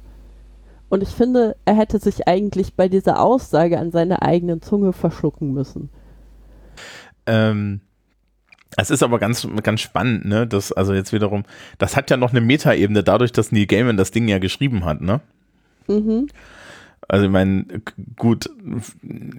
[0.89, 5.53] Und ich finde, er hätte sich eigentlich bei dieser Aussage an seiner eigenen Zunge verschlucken
[5.53, 5.89] müssen.
[7.25, 7.81] Ähm,
[8.77, 10.47] es ist aber ganz, ganz spannend, ne?
[10.47, 11.43] Das, also jetzt wiederum,
[11.77, 15.01] das hat ja noch eine Metaebene, dadurch, dass Neil Gaiman das Ding ja geschrieben hat,
[15.01, 15.21] ne?
[15.87, 16.27] Mhm.
[17.07, 17.65] Also ich meine,
[18.15, 18.49] gut,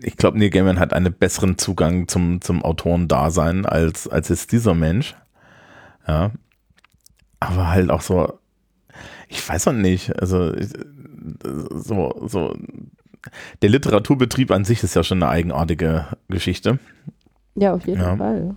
[0.03, 4.75] ich glaube, Neil Gaiman hat einen besseren Zugang zum, zum Autorendasein als, als jetzt dieser
[4.75, 5.17] Mensch.
[6.07, 6.31] Ja.
[7.41, 8.39] Aber halt auch so,
[9.29, 10.53] ich weiß auch nicht, also
[11.75, 12.57] so, so,
[13.63, 16.79] der Literaturbetrieb an sich ist ja schon eine eigenartige Geschichte.
[17.57, 18.17] Ja, auf jeden ja.
[18.17, 18.57] Fall.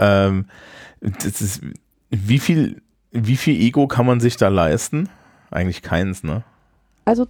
[0.00, 0.46] Ähm,
[1.00, 1.62] das ist,
[2.10, 2.82] wie viel,
[3.12, 5.08] wie viel Ego kann man sich da leisten?
[5.50, 6.42] Eigentlich keins, ne?
[7.04, 7.26] Also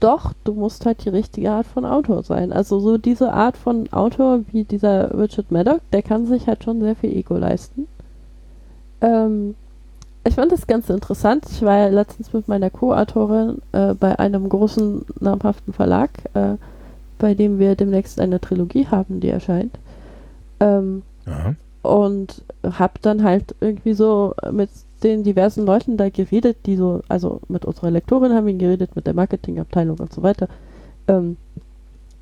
[0.00, 2.52] doch, du musst halt die richtige Art von Autor sein.
[2.52, 6.80] Also so diese Art von Autor wie dieser Richard Maddock, der kann sich halt schon
[6.80, 7.86] sehr viel Ego leisten.
[9.00, 9.54] Ähm,
[10.26, 11.46] ich fand das ganz interessant.
[11.50, 16.56] Ich war ja letztens mit meiner Co-Autorin äh, bei einem großen, namhaften Verlag, äh,
[17.18, 19.78] bei dem wir demnächst eine Trilogie haben, die erscheint.
[20.60, 21.02] Ähm.
[21.84, 24.70] Und hab dann halt irgendwie so mit
[25.02, 29.06] den diversen Leuten da geredet, die so, also mit unserer Lektorin haben wir geredet, mit
[29.06, 30.48] der Marketingabteilung und so weiter.
[31.08, 31.36] Ähm,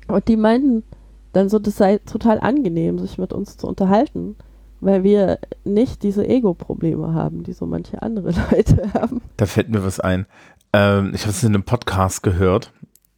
[0.09, 0.83] und die meinten
[1.31, 4.35] dann so, das sei total angenehm, sich mit uns zu unterhalten,
[4.81, 9.21] weil wir nicht diese Ego-Probleme haben, die so manche andere Leute haben.
[9.37, 10.25] Da fällt mir was ein.
[10.73, 12.73] Ähm, ich habe es in einem Podcast gehört.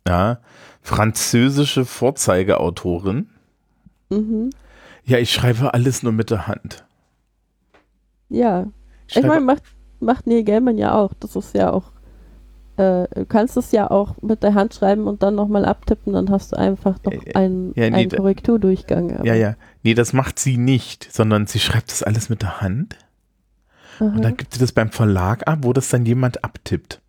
[0.08, 0.42] Ja.
[0.84, 3.30] Französische Vorzeigeautorin.
[4.12, 4.52] Mhm.
[5.06, 6.86] Ja, ich schreibe alles nur mit der Hand.
[8.30, 8.66] Ja,
[9.08, 9.64] Ich ich meine, macht,
[10.00, 11.14] macht Neil Gaiman ja auch.
[11.20, 11.92] Das ist ja auch,
[12.78, 16.30] äh, du kannst es ja auch mit der Hand schreiben und dann nochmal abtippen, dann
[16.32, 19.18] hast du einfach noch Äh, einen, ja, nee, einen Korrekturdurchgang.
[19.18, 19.56] aber- ja, ja.
[19.84, 22.98] Nee, das macht sie nicht, sondern sie schreibt das alles mit der Hand.
[24.00, 24.06] Aha.
[24.08, 27.00] Und dann gibt sie das beim Verlag ab, wo das dann jemand abtippt.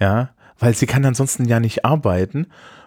[0.00, 2.46] Ja, weil sie kann ansonsten ja nicht arbeiten.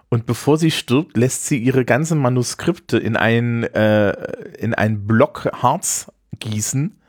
[0.10, 4.10] Und bevor sie stirbt, lässt sie ihre ganzen Manuskripte in ein, äh,
[4.57, 6.99] in ein Block Harz gießen,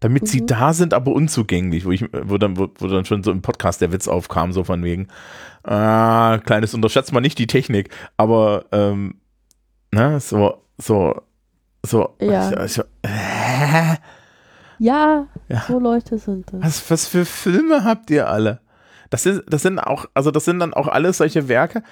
[0.00, 0.46] damit sie Mhm.
[0.48, 3.80] da sind, aber unzugänglich, wo ich, wo dann, wo, wo dann schon so im Podcast
[3.80, 5.08] der Witz aufkam, so von wegen,
[5.62, 7.88] ah, kleines unterschätzt mal nicht die Technik,
[8.18, 9.14] aber ähm,
[9.90, 11.22] ne, so, so,
[11.82, 12.64] so, Ja.
[12.64, 13.96] ich, ich, äh,
[14.78, 15.64] Ja, Ja.
[15.66, 16.60] so Leute sind das.
[16.62, 18.60] was, was für Filme habt ihr alle?
[19.10, 21.82] Das sind, das sind auch, also das sind dann auch alles solche Werke.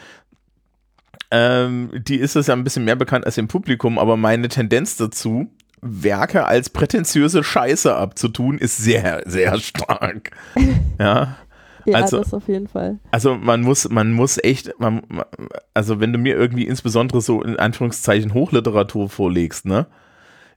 [1.34, 4.96] Ähm, die ist es ja ein bisschen mehr bekannt als im Publikum, aber meine Tendenz
[4.96, 5.48] dazu,
[5.80, 10.30] Werke als prätentiöse Scheiße abzutun, ist sehr, sehr stark.
[11.00, 11.36] ja.
[11.84, 13.00] Ja, also- das auf jeden Fall.
[13.10, 15.24] Also man muss, man muss echt, man, man-
[15.74, 19.86] also wenn du mir irgendwie insbesondere so in Anführungszeichen Hochliteratur vorlegst, ne,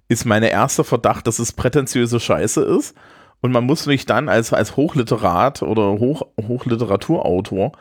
[0.07, 2.95] ist mein erster Verdacht, dass es prätentiöse Scheiße ist.
[3.41, 7.71] Und man muss mich dann als, als Hochliterat oder Hoch, Hochliteraturautor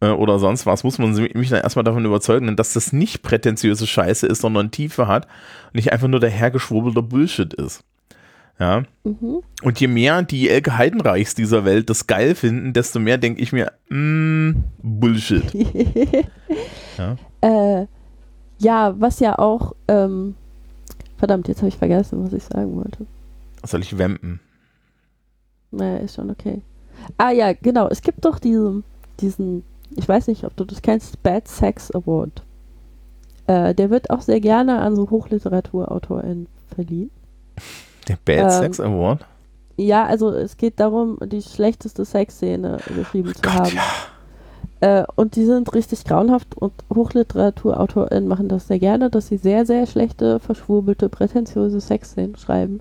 [0.00, 3.86] äh, oder sonst was, muss man mich dann erstmal davon überzeugen, dass das nicht prätentiöse
[3.86, 5.26] Scheiße ist, sondern Tiefe hat
[5.66, 7.82] und nicht einfach nur der hergeschwurbelter Bullshit ist.
[8.58, 8.84] Ja.
[9.04, 9.42] Mhm.
[9.62, 13.52] Und je mehr die Elke Heidenreichs dieser Welt das geil finden, desto mehr denke ich
[13.52, 15.44] mir, mm, Bullshit.
[16.98, 17.16] Ja.
[17.42, 17.86] Äh,
[18.58, 20.34] ja, was ja auch, ähm,
[21.18, 23.04] verdammt, jetzt habe ich vergessen, was ich sagen wollte.
[23.64, 24.40] Soll ich wempen?
[25.70, 26.62] Naja, ist schon okay.
[27.18, 28.82] Ah ja, genau, es gibt doch diesen,
[29.20, 32.42] diesen, ich weiß nicht, ob du das kennst, Bad Sex Award.
[33.46, 37.10] Äh, der wird auch sehr gerne an so HochliteraturautorInnen verliehen.
[38.08, 39.24] Der Bad Ähm, Sex Award?
[39.76, 43.78] Ja, also es geht darum, die schlechteste Sexszene geschrieben zu haben.
[44.80, 49.64] Äh, und die sind richtig grauenhaft und HochliteraturautorInnen machen das sehr gerne, dass sie sehr,
[49.64, 52.80] sehr schlechte, verschwurbelte, prätentiöse Sexszenen schreiben.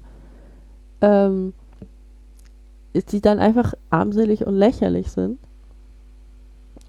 [1.01, 1.53] Ähm,
[3.11, 5.37] die dann einfach armselig und lächerlich sind.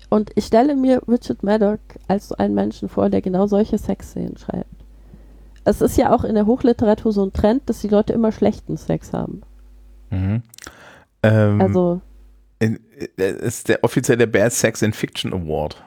[0.08, 4.36] Und ich stelle mir Richard Maddock als so einen Menschen vor, der genau solche Sexszenen
[4.36, 4.70] schreibt.
[5.64, 8.76] Es ist ja auch in der Hochliteratur so ein Trend, dass die Leute immer schlechten
[8.76, 9.42] Sex haben.
[10.10, 10.42] Mhm.
[11.24, 12.00] Ähm, Also,
[12.60, 12.78] in,
[13.18, 15.82] äh, ist der offizielle Bad Sex in Fiction Award.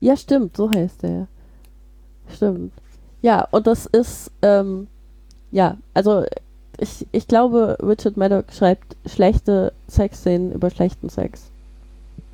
[0.00, 1.28] Ja, stimmt, so heißt der.
[2.34, 2.72] Stimmt.
[3.22, 4.88] Ja, und das ist, ähm,
[5.50, 6.24] ja, also
[6.78, 11.50] ich, ich glaube, Richard Maddock schreibt schlechte Sexszenen über schlechten Sex.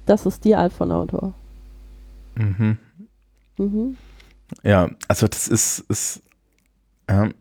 [0.06, 1.34] Das ist die Art von Autor.
[2.36, 2.78] Mhm.
[3.58, 3.96] Mhm.
[4.62, 6.22] Ja, also das ist, ist
[7.08, 7.34] ähm,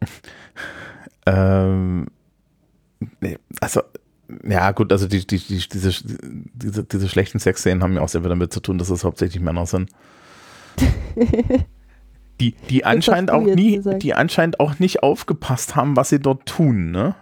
[1.26, 2.06] ähm,
[3.20, 3.82] nee, also
[4.44, 5.90] ja gut, also die, die, die, diese,
[6.54, 9.42] diese, diese schlechten Sexszenen haben ja auch sehr viel damit zu tun, dass es hauptsächlich
[9.42, 9.90] Männer sind.
[12.40, 14.02] Die, die anscheinend auch nie, gesagt.
[14.02, 17.14] die anscheinend auch nicht aufgepasst haben, was sie dort tun, ne?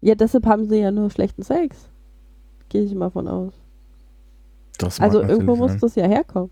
[0.00, 1.88] Ja, deshalb haben sie ja nur schlechten Sex.
[2.68, 3.52] Gehe ich mal von aus.
[4.78, 5.80] Das Also irgendwo muss sein.
[5.80, 6.50] das ja herkommen.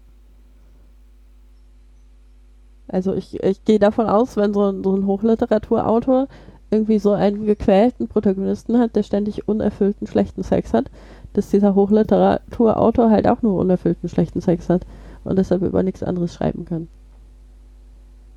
[2.88, 6.28] Also ich, ich gehe davon aus, wenn so ein, so ein Hochliteraturautor
[6.70, 10.90] irgendwie so einen gequälten Protagonisten hat, der ständig unerfüllten schlechten Sex hat,
[11.32, 14.86] dass dieser Hochliteraturautor halt auch nur unerfüllten schlechten Sex hat
[15.24, 16.88] und deshalb über nichts anderes schreiben kann.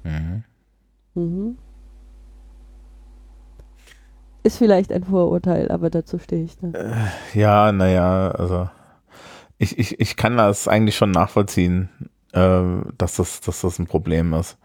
[0.03, 0.43] Mhm.
[1.15, 1.57] Mhm.
[4.47, 6.73] Ist vielleicht ein Vorurteil, aber dazu stehe ich dann.
[7.33, 8.69] Ja, naja, also
[9.57, 11.89] ich, ich, ich kann das eigentlich schon nachvollziehen,
[12.31, 12.61] äh,
[12.97, 14.57] dass, das, dass das ein Problem ist.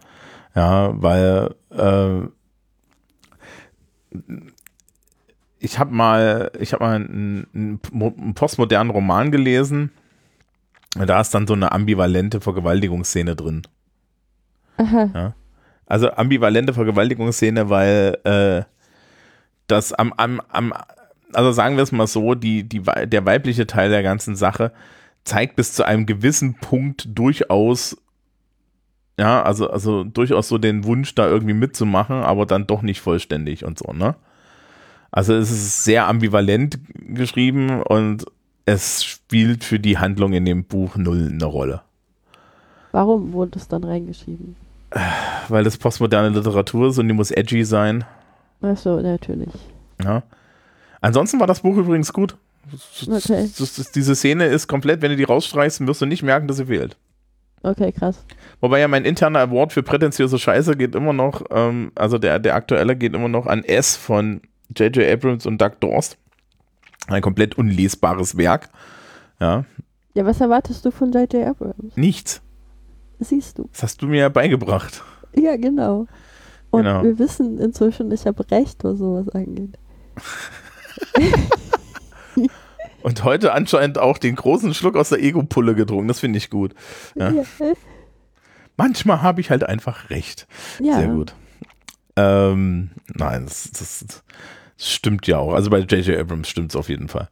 [0.55, 2.21] Ja, weil äh,
[5.59, 9.91] ich habe mal, ich habe mal einen, einen mo- einen postmodernen Roman gelesen.
[10.95, 13.63] Da ist dann so eine ambivalente Vergewaltigungsszene drin.
[14.77, 15.35] Aha.
[15.87, 18.65] Also ambivalente Vergewaltigungsszene, weil
[19.63, 20.73] äh, das am, am, am,
[21.33, 24.71] also sagen wir es mal so, die, die, der weibliche Teil der ganzen Sache
[25.23, 27.97] zeigt bis zu einem gewissen Punkt durchaus,
[29.17, 33.63] ja, also, also durchaus so den Wunsch, da irgendwie mitzumachen, aber dann doch nicht vollständig
[33.63, 34.15] und so, ne?
[35.11, 38.25] Also es ist sehr ambivalent geschrieben und
[38.65, 41.81] es spielt für die Handlung in dem Buch null eine Rolle.
[42.91, 44.55] Warum wurde es dann reingeschrieben?
[45.49, 48.05] Weil das postmoderne Literatur ist und die muss edgy sein.
[48.63, 49.49] Ach so, natürlich.
[50.03, 50.23] Ja.
[51.01, 52.37] Ansonsten war das Buch übrigens gut.
[53.05, 53.49] Okay.
[53.93, 56.97] Diese Szene ist komplett, wenn du die rausstreichst, wirst du nicht merken, dass sie fehlt.
[57.61, 58.25] Okay, krass.
[58.61, 62.55] Wobei ja mein interner Award für prätentiöse Scheiße geht immer noch, ähm, also der, der
[62.55, 64.41] aktuelle geht immer noch an S von
[64.75, 65.11] J.J.
[65.11, 66.17] Abrams und Doug Dorst.
[67.07, 68.69] Ein komplett unlesbares Werk.
[69.39, 69.65] Ja.
[70.13, 71.47] Ja, was erwartest du von J.J.
[71.47, 71.95] Abrams?
[71.95, 72.41] Nichts.
[73.19, 73.69] Siehst du.
[73.71, 75.01] Das hast du mir ja beigebracht.
[75.35, 76.07] Ja, genau.
[76.73, 77.03] Und Genau.
[77.03, 79.77] wir wissen inzwischen, ich habe recht, was sowas angeht.
[83.03, 86.07] Und heute anscheinend auch den großen Schluck aus der Ego-Pulle getrunken.
[86.07, 86.73] Das finde ich gut.
[87.15, 87.29] Ja.
[87.31, 87.43] Ja.
[88.75, 90.47] Manchmal habe ich halt einfach recht.
[90.81, 90.97] ja.
[90.97, 91.35] Sehr gut.
[92.15, 94.23] Ähm, nein, das, das, das
[94.77, 95.53] stimmt ja auch.
[95.53, 96.17] Also bei J.J.
[96.17, 97.29] Abrams stimmt es auf jeden Fall.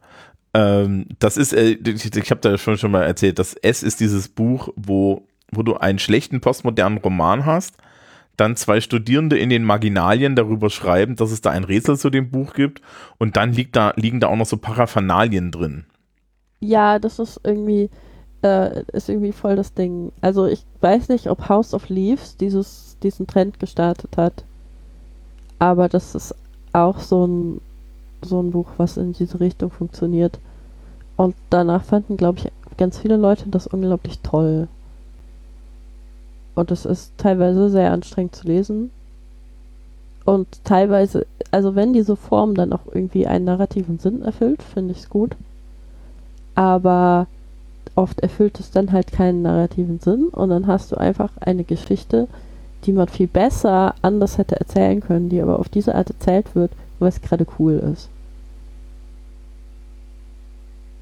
[0.54, 3.98] Ähm, das ist, äh, ich, ich habe da schon, schon mal erzählt, dass S ist
[4.00, 7.76] dieses Buch, wo, wo du einen schlechten postmodernen Roman hast,
[8.36, 12.30] dann zwei Studierende in den Marginalien darüber schreiben, dass es da ein Rätsel zu dem
[12.30, 12.80] Buch gibt
[13.18, 15.84] und dann liegt da, liegen da auch noch so Paraphernalien drin.
[16.60, 17.90] Ja, das ist irgendwie,
[18.42, 20.12] äh, ist irgendwie voll das Ding.
[20.20, 24.44] Also ich weiß nicht, ob House of Leaves dieses, diesen Trend gestartet hat.
[25.58, 26.34] Aber das ist
[26.72, 27.60] auch so ein,
[28.22, 30.38] so ein Buch, was in diese Richtung funktioniert.
[31.16, 34.68] Und danach fanden, glaube ich, ganz viele Leute das unglaublich toll.
[36.54, 38.90] Und es ist teilweise sehr anstrengend zu lesen.
[40.24, 44.98] Und teilweise, also wenn diese Form dann auch irgendwie einen narrativen Sinn erfüllt, finde ich
[44.98, 45.34] es gut.
[46.54, 47.26] Aber
[47.94, 52.28] oft erfüllt es dann halt keinen narrativen Sinn und dann hast du einfach eine Geschichte,
[52.84, 56.72] die man viel besser anders hätte erzählen können, die aber auf diese Art erzählt wird,
[56.98, 58.08] weil es gerade cool ist.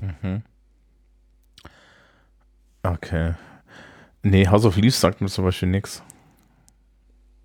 [0.00, 0.42] Mhm.
[2.82, 3.34] Okay.
[4.22, 6.02] Nee, House of Leaves sagt mir zum Beispiel nichts.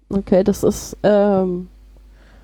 [0.10, 1.68] Okay, das ist, ähm,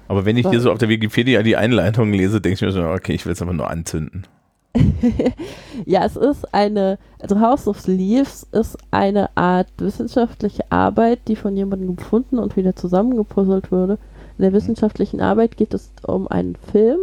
[0.07, 2.84] Aber wenn ich hier so auf der Wikipedia die Einleitung lese, denke ich mir so,
[2.84, 4.25] okay, ich will es einfach nur anzünden.
[5.86, 11.55] ja, es ist eine, also House of Leaves ist eine Art wissenschaftliche Arbeit, die von
[11.57, 13.97] jemandem gefunden und wieder zusammengepuzzelt wurde.
[14.38, 16.99] In der wissenschaftlichen Arbeit geht es um einen Film,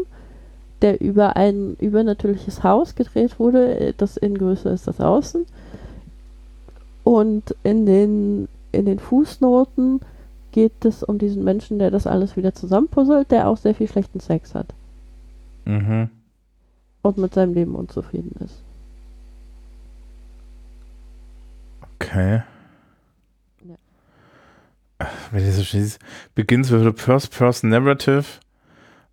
[0.82, 5.44] der über ein übernatürliches Haus gedreht wurde, das innen größer ist als außen.
[7.08, 10.00] Und in den, in den Fußnoten
[10.52, 14.20] geht es um diesen Menschen, der das alles wieder zusammenpuzzelt, der auch sehr viel schlechten
[14.20, 14.74] Sex hat
[15.64, 16.10] Mhm.
[17.00, 18.62] und mit seinem Leben unzufrieden ist.
[21.94, 22.42] Okay.
[23.64, 25.06] Ja.
[25.32, 25.98] Wenn ich so schließe,
[26.34, 28.26] begins with a first-person narrative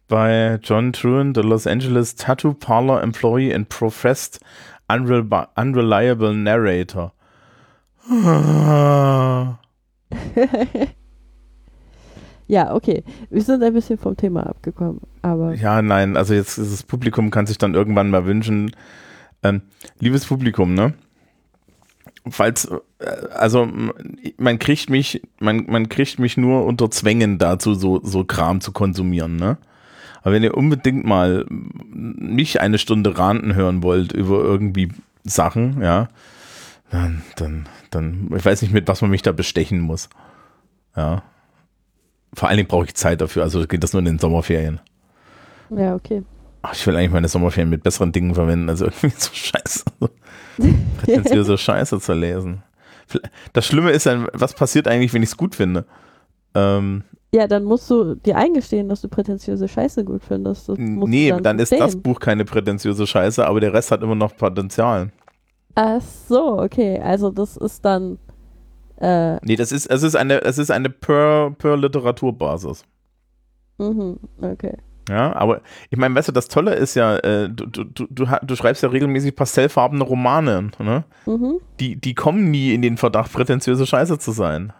[0.09, 4.41] by John Truan, the Los Angeles Tattoo Parlor employee and professed
[4.89, 7.13] unreli unreliable narrator.
[12.47, 13.03] Ja, okay.
[13.29, 17.31] Wir sind ein bisschen vom Thema abgekommen, aber Ja, nein, also jetzt ist das Publikum
[17.31, 18.71] kann sich dann irgendwann mal wünschen,
[19.43, 19.63] ähm,
[19.99, 20.93] liebes Publikum, ne?
[22.27, 23.67] Falls, äh, also
[24.37, 28.71] man kriegt mich, man, man kriegt mich nur unter Zwängen dazu, so, so Kram zu
[28.71, 29.57] konsumieren, ne?
[30.21, 34.89] Aber wenn ihr unbedingt mal mich eine Stunde ranten hören wollt über irgendwie
[35.23, 36.09] Sachen, ja,
[36.89, 40.09] dann, dann, dann, ich weiß nicht, mit was man mich da bestechen muss.
[40.95, 41.23] Ja.
[42.33, 44.79] Vor allen Dingen brauche ich Zeit dafür, also geht das nur in den Sommerferien.
[45.69, 46.23] ja, okay.
[46.61, 49.85] Ach, ich will eigentlich meine Sommerferien mit besseren Dingen verwenden, als irgendwie so Scheiße,
[50.97, 52.63] prätentiöse Scheiße zu lesen.
[53.53, 55.85] Das Schlimme ist dann, was passiert eigentlich, wenn ich es gut finde?
[56.55, 60.69] Ähm, Ja, dann musst du dir eingestehen, dass du prätentiöse Scheiße gut findest.
[60.69, 61.95] Nee, du dann, ist das.
[61.95, 65.11] Buch keine prätentiöse Scheiße, aber der Rest hat immer noch Potenzial.
[65.75, 66.99] Ach so, okay.
[66.99, 68.17] Also das ist dann
[68.97, 72.83] äh, Nee, das ist, es ist eine, es ist eine per, per Literaturbasis.
[73.77, 74.77] mhm, okay.
[75.09, 75.61] Ja, aber
[75.91, 78.89] ich meine, weißt du, das Tolle ist ja, äh, du, du, du, du, schreibst ja
[78.89, 81.03] regelmäßig pastellfarbene Romane, ne?
[81.27, 81.59] Mhm.
[81.79, 84.73] Die, die kommen nie in den Verdacht, prätentiöse Scheiße zu sein.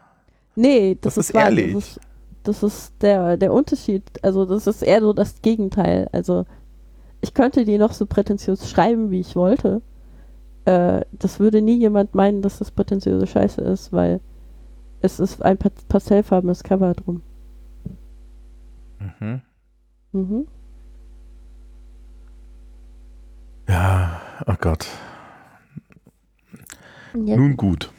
[0.55, 1.73] Nee, das, Das ist wahr, ehrlich.
[1.73, 1.99] Das ist,
[2.43, 4.03] das ist der, der Unterschied.
[4.23, 6.09] Also das ist eher so das Gegenteil.
[6.11, 6.45] Also
[7.21, 9.83] ich könnte die noch so prätentiös schreiben, wie ich wollte.
[10.65, 14.19] Äh, das würde nie jemand meinen, dass das prätentiöse Scheiße ist, weil
[15.01, 17.21] Es ist ein pa pastellfarbenes Cover drum.
[18.99, 19.41] Mhm.
[20.13, 20.47] Mhm.
[23.69, 24.87] Ja, oh Gott.
[27.13, 27.37] Ja.
[27.37, 27.91] Nun gut.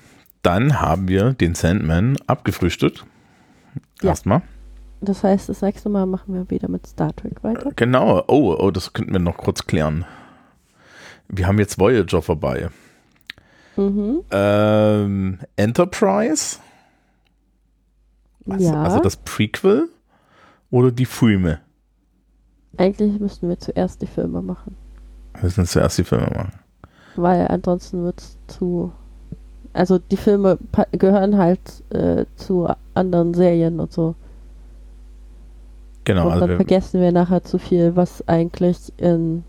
[0.43, 3.05] Dann haben wir den Sandman abgefrühstückt.
[4.03, 4.11] Ja.
[4.11, 4.43] Erstmal.
[5.01, 7.71] Das heißt, das nächste Mal machen wir wieder mit Star Trek weiter.
[7.77, 8.25] Genau.
[8.27, 10.05] Oh, oh, das könnten wir noch kurz klären.
[11.29, 12.69] Wir haben jetzt Voyager vorbei.
[13.77, 14.23] Mhm.
[14.31, 16.59] Ähm, Enterprise?
[18.49, 19.89] Also, ja, also das Prequel
[20.71, 21.61] oder die Filme?
[22.79, 24.77] eigentlich müssten wir zuerst die Filme machen.
[25.35, 26.53] Wir müssen zuerst die Filme machen.
[27.17, 28.93] Weil ansonsten wird es zu.
[29.73, 30.59] Also die Filme
[30.93, 31.61] gehören halt
[31.91, 34.15] äh, zu anderen Serien und so.
[36.05, 36.27] Genau.
[36.27, 39.45] und Also dann wir, vergessen wir nachher zu viel, was eigentlich in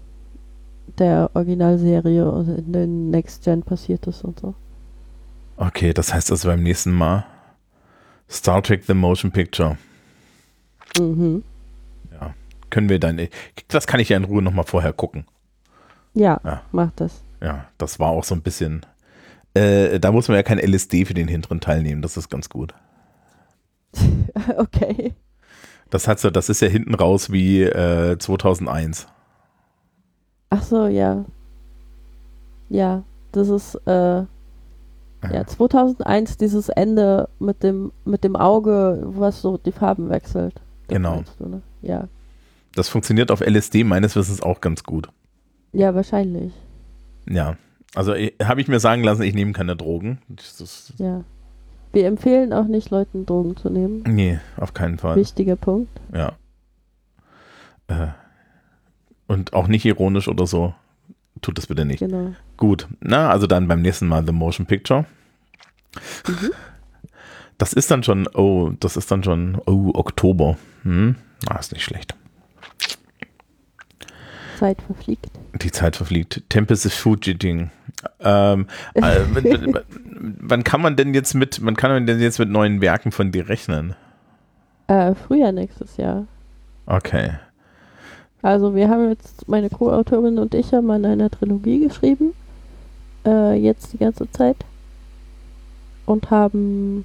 [0.99, 4.55] der Originalserie und in den Next Gen passiert ist und so.
[5.57, 7.25] okay, das heißt also beim nächsten Mal
[8.29, 9.77] Star Trek The Motion Picture.
[10.99, 11.43] Mhm.
[12.69, 13.25] Können wir dann.
[13.69, 15.25] Das kann ich ja in Ruhe nochmal vorher gucken.
[16.13, 16.63] Ja, Ja.
[16.73, 17.21] mach das.
[17.41, 18.85] Ja, das war auch so ein bisschen.
[19.53, 22.49] Äh, da muss man ja kein LSD für den hinteren Teil nehmen, das ist ganz
[22.49, 22.73] gut.
[24.57, 25.13] okay.
[25.89, 29.07] Das hat so, das ist ja hinten raus wie äh, 2001.
[30.57, 31.23] Ach so, ja.
[32.69, 34.23] Ja, das ist äh,
[35.31, 40.55] ja 2001 dieses Ende mit dem mit dem Auge, was so die Farben wechselt.
[40.55, 41.23] Das Genau.
[41.37, 41.61] Du, ne?
[41.81, 42.07] Ja,
[42.75, 45.09] Das funktioniert auf LSD meines Wissens auch ganz gut.
[45.73, 46.53] ja wahrscheinlich.
[47.29, 47.55] Ja.
[47.95, 50.19] Also habe ich mir sagen lassen, ich nehme keine Drogen.
[50.27, 51.23] Das ist, Ja.
[51.93, 54.03] Wir empfehlen auch nicht Leuten Drogen zu nehmen.
[54.07, 55.15] nee, auf keinen Fall.
[55.15, 55.89] Wichtiger Punkt.
[56.13, 56.33] Ja.
[57.87, 58.07] Äh,
[59.28, 60.73] und auch nicht ironisch oder so.
[61.41, 61.99] Tut das bitte nicht.
[61.99, 62.34] Genau.
[62.57, 62.88] Gut.
[62.99, 65.05] Na, also dann beim nächsten Mal The Motion Picture.
[66.28, 66.51] Mhm.
[67.59, 70.57] Das ist dann schon, oh, das ist dann schon, oh, Oktober.
[70.84, 71.15] Hm?
[71.47, 72.15] Ah, ist nicht schlecht.
[74.57, 75.30] Zeit verfliegt.
[75.61, 76.41] Die Zeit verfliegt.
[76.49, 77.69] Tempest is Fugiting.
[78.19, 78.65] Ähm,
[78.95, 79.01] äh,
[80.39, 83.32] wann- kann man denn jetzt mit, wann kann man denn jetzt mit neuen Werken von
[83.32, 83.95] dir rechnen?
[84.88, 86.25] Äh, Frühjahr nächstes Jahr.
[86.88, 87.32] Okay.
[88.41, 92.33] Also wir haben jetzt, meine Co-Autorin und ich haben an einer Trilogie geschrieben.
[93.25, 94.57] Äh, jetzt die ganze Zeit.
[96.05, 97.03] Und haben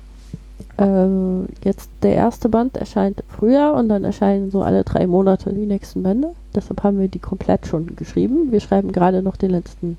[0.79, 5.53] äh, jetzt der erste Band erscheint im Frühjahr und dann erscheinen so alle drei Monate
[5.53, 6.35] die nächsten Bände.
[6.55, 8.53] Deshalb haben wir die komplett schon geschrieben.
[8.53, 9.99] Wir schreiben gerade noch den letzten,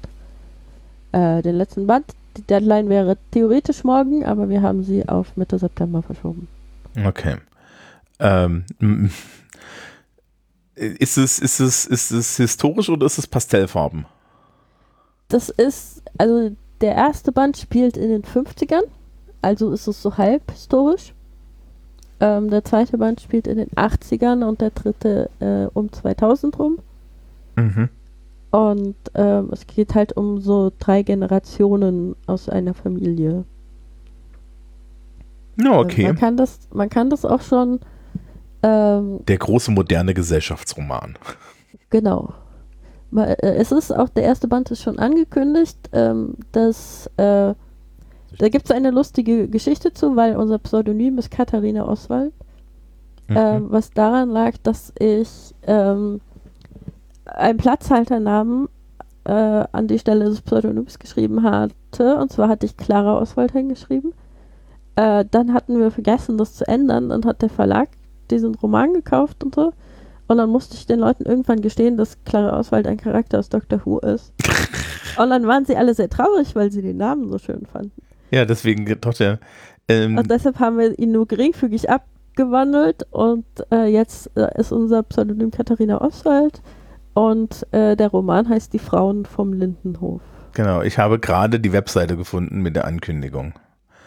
[1.12, 2.06] äh, den letzten Band.
[2.38, 6.48] Die Deadline wäre theoretisch morgen, aber wir haben sie auf Mitte September verschoben.
[7.06, 7.36] Okay.
[8.20, 8.64] Ähm,
[10.76, 14.06] ist es, ist es, ist es historisch oder ist es Pastellfarben?
[15.30, 18.84] Das ist, also der erste Band spielt in den 50ern,
[19.42, 21.14] also ist es so halb historisch.
[22.20, 26.80] Ähm, der zweite Band spielt in den 80ern und der dritte äh, um 2000 rum.
[27.56, 27.90] Mhm.
[28.52, 33.46] Und ähm, es geht halt um so drei Generationen aus einer Familie.
[35.56, 36.04] Ja, okay.
[36.04, 37.80] Man kann das, man kann das auch schon,
[38.64, 41.18] ähm, Der große moderne Gesellschaftsroman.
[41.90, 42.34] Genau.
[43.16, 47.54] Äh, Es ist auch, der erste Band ist schon angekündigt, ähm, dass äh,
[48.40, 52.34] da gibt es eine lustige Geschichte zu, weil unser Pseudonym ist Katharina Oswald.
[53.28, 53.38] Mhm.
[53.38, 56.20] Ähm, was daran lag, dass ich ähm,
[57.26, 58.68] einen Platzhalternamen
[59.26, 59.32] äh,
[59.72, 62.18] an die Stelle des Pseudonyms geschrieben hatte.
[62.18, 64.14] Und zwar hatte ich Clara Oswald hingeschrieben.
[64.96, 67.10] Äh, dann hatten wir vergessen, das zu ändern.
[67.10, 67.90] Dann hat der Verlag
[68.32, 69.74] diesen Roman gekauft und so.
[70.28, 73.82] Und dann musste ich den Leuten irgendwann gestehen, dass Clara Oswald ein Charakter aus Doctor
[73.86, 74.34] Who ist.
[75.18, 77.92] und dann waren sie alle sehr traurig, weil sie den Namen so schön fanden.
[78.32, 79.40] Ja, deswegen doch der.
[79.88, 85.04] Ähm, Und deshalb haben wir ihn nur geringfügig abgewandelt und äh, jetzt äh, ist unser
[85.04, 86.62] Pseudonym Katharina Oswald
[87.14, 90.22] und äh, der Roman heißt Die Frauen vom Lindenhof.
[90.54, 93.54] genau, ich habe gerade die Webseite gefunden mit der Ankündigung.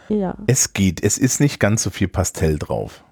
[0.09, 0.35] Ja.
[0.47, 3.05] Es geht, es ist nicht ganz so viel Pastell drauf.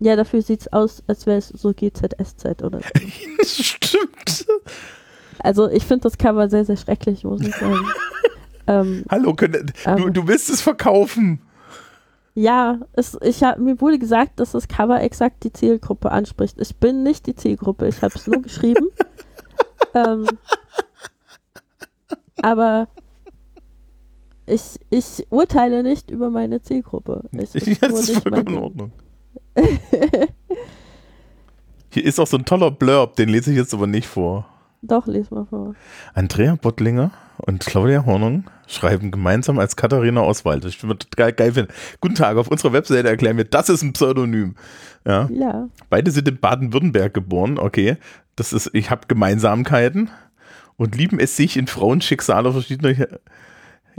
[0.00, 3.44] Ja, dafür sieht es aus, als wäre es so GZSZ oder so.
[3.44, 4.46] Stimmt.
[5.40, 7.78] Also ich finde das Cover sehr, sehr schrecklich, muss ich sagen.
[8.66, 11.40] ähm, Hallo, könnt, du, Aber- du willst es verkaufen.
[12.34, 16.60] ja, es, ich hab, mir wurde gesagt, dass das Cover exakt die Zielgruppe anspricht.
[16.60, 18.86] Ich bin nicht die Zielgruppe, ich habe es nur geschrieben.
[19.94, 20.28] ähm,
[22.42, 22.86] aber
[24.46, 27.24] ich, ich urteile nicht über meine Zielgruppe.
[27.32, 28.62] Ich, Ja, das ist vollkommen in.
[28.62, 28.92] Ordnung.
[31.90, 34.46] Hier ist auch so ein toller Blurb, den lese ich jetzt aber nicht vor.
[34.82, 35.74] Doch, lies mal vor.
[36.14, 40.64] Andrea Bottlinger und Claudia Hornung schreiben gemeinsam als Katharina Oswald.
[40.64, 41.72] Das würde ich total geil finden.
[42.00, 44.54] Guten Tag, auf unserer Webseite erklären wir, das ist ein Pseudonym.
[45.06, 45.28] Ja.
[45.32, 45.68] Ja.
[45.90, 47.96] Beide sind in Baden-Württemberg geboren, okay.
[48.36, 50.10] Das ist, ich habe Gemeinsamkeiten
[50.76, 53.08] und lieben es sich in Frauenschicksale verschiedener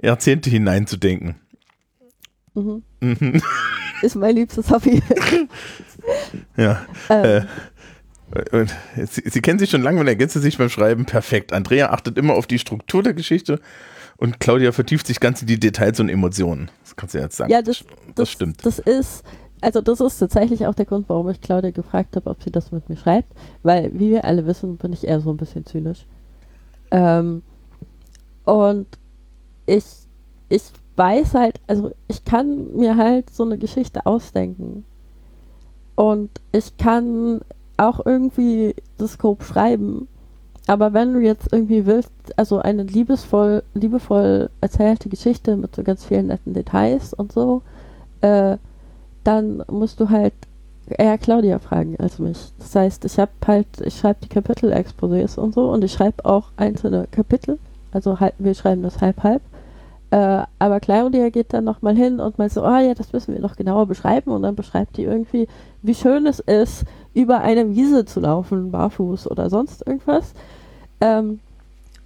[0.02, 1.36] Jahrzehnte hineinzudenken.
[2.54, 2.84] Mhm.
[3.02, 3.42] Mhm.
[4.02, 5.02] Ist mein liebstes Hobby.
[6.58, 6.82] Ja.
[7.10, 7.46] ähm,
[8.52, 8.74] Und
[9.12, 11.54] Sie, Sie kennen sich schon lange und ergänzen sich beim Schreiben perfekt.
[11.54, 13.60] Andrea achtet immer auf die Struktur der Geschichte
[14.18, 16.72] und Claudia vertieft sich ganz in die Details und Emotionen.
[16.84, 17.52] Das kannst du jetzt sagen.
[17.52, 17.84] ja, das,
[18.16, 18.66] das stimmt.
[18.66, 19.24] Das ist,
[19.62, 22.72] also das ist tatsächlich auch der Grund, warum ich Claudia gefragt habe, ob sie das
[22.72, 23.32] mit mir schreibt.
[23.64, 26.06] Weil, wie wir alle wissen, bin ich eher so ein bisschen zynisch.
[26.92, 27.44] Ähm,
[28.46, 28.88] und
[29.66, 29.86] ich,
[30.50, 30.64] ich
[31.00, 34.86] weiß halt, also ich kann mir halt so eine Geschichte ausdenken.
[35.96, 37.40] Und ich kann
[37.78, 40.08] auch irgendwie das Scope schreiben.
[40.68, 46.06] Aber wenn du jetzt irgendwie willst, also eine liebesvoll, liebevoll erzählte Geschichte mit so ganz
[46.06, 47.64] vielen netten Details und so,
[48.22, 48.58] äh,
[49.24, 50.34] dann musst du halt
[50.90, 52.52] eher Claudia fragen als mich.
[52.60, 56.52] Das heißt, ich habe halt, ich schreibe die Kapitel-Exposés und so und ich schreibe auch
[56.58, 57.58] einzelne Kapitel.
[57.92, 59.42] Also halb, wir schreiben das halb halb.
[60.12, 63.42] Äh, aber Claudia geht dann nochmal hin und meint so, oh ja, das müssen wir
[63.42, 65.48] noch genauer beschreiben und dann beschreibt die irgendwie,
[65.84, 70.34] wie schön es ist, über eine Wiese zu laufen, barfuß oder sonst irgendwas.
[71.00, 71.40] Ähm,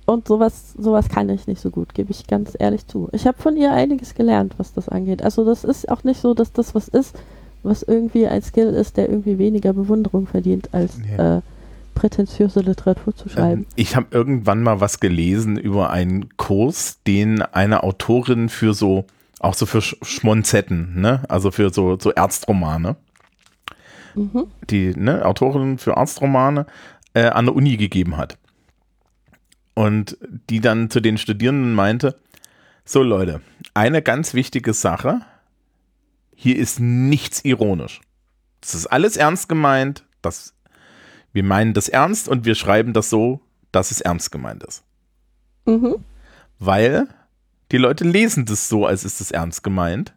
[0.06, 3.08] und sowas, sowas kann ich nicht so gut, gebe ich ganz ehrlich zu.
[3.14, 5.24] Ich habe von ihr einiges gelernt, was das angeht.
[5.24, 7.16] Also das ist auch nicht so, dass das was ist,
[7.64, 11.38] was irgendwie ein Skill ist, der irgendwie weniger Bewunderung verdient, als Ja.
[11.38, 11.42] äh,
[11.94, 13.62] prätentiöse Literatur zu schreiben.
[13.62, 19.06] Ähm, Ich habe irgendwann mal was gelesen über einen Kurs, den eine Autorin für so,
[19.40, 21.24] auch so für Sch Schmonzetten, ne?
[21.30, 22.96] Also für so, so Ärztromane,
[24.16, 24.48] Mhm.
[24.70, 26.66] die ne, Autorin für Arztromane
[27.14, 28.38] äh, an der Uni gegeben hat.
[29.74, 30.18] Und
[30.50, 32.16] die dann zu den Studierenden meinte,
[32.86, 33.42] so Leute,
[33.74, 35.22] eine ganz wichtige Sache,
[36.36, 38.02] hier ist nichts ironisch.
[38.62, 40.53] Das ist alles ernst gemeint, das,
[41.34, 44.84] wir meinen das ernst und wir schreiben das so, dass es ernst gemeint ist.
[45.66, 45.96] Mhm.
[46.60, 47.08] Weil
[47.72, 50.14] die Leute lesen das so, als ist es ernst gemeint.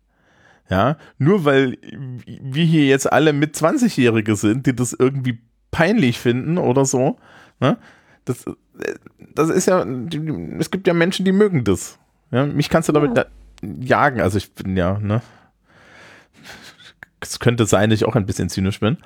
[0.68, 1.78] Ja, nur weil
[2.26, 5.38] wir hier jetzt alle mit 20-Jährige sind, die das irgendwie
[5.70, 7.18] peinlich finden oder so.
[7.60, 7.78] Ne?
[8.24, 8.44] Das,
[9.34, 9.84] das ist ja,
[10.58, 11.98] es gibt ja Menschen, die mögen das.
[12.32, 13.24] Ja, mich kannst du damit Ja.
[13.24, 13.30] da
[13.80, 14.20] jagen.
[14.20, 15.22] Also ich bin ja, ne?
[17.20, 18.98] Es könnte sein, dass ich auch ein bisschen zynisch bin.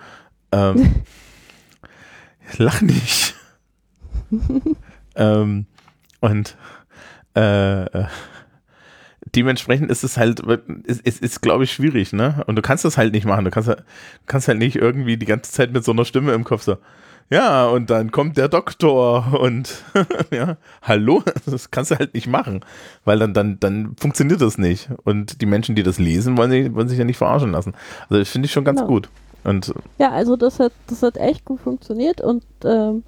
[0.52, 0.94] Ähm,
[2.58, 3.34] lach nicht.
[5.16, 5.66] ähm,
[6.20, 6.56] und
[7.36, 8.04] äh, äh,
[9.34, 10.42] dementsprechend ist es halt,
[10.86, 12.42] es, es ist, glaube ich, schwierig, ne?
[12.46, 13.44] Und du kannst das halt nicht machen.
[13.44, 16.32] Du kannst, halt- du kannst halt nicht irgendwie die ganze Zeit mit so einer Stimme
[16.32, 16.76] im Kopf so,
[17.32, 19.84] ja, und dann kommt der Doktor und
[20.32, 22.64] ja, hallo, das kannst du halt nicht machen,
[23.04, 24.90] weil dann, dann, dann funktioniert das nicht.
[25.04, 27.74] Und die Menschen, die das lesen, wollen, sich- wollen sich ja nicht verarschen lassen.
[28.08, 28.90] Also das finde ich schon ganz Genau.
[28.92, 29.08] gut.
[29.44, 33.02] Und Ja, also das hat, das hat echt gut funktioniert und ähm,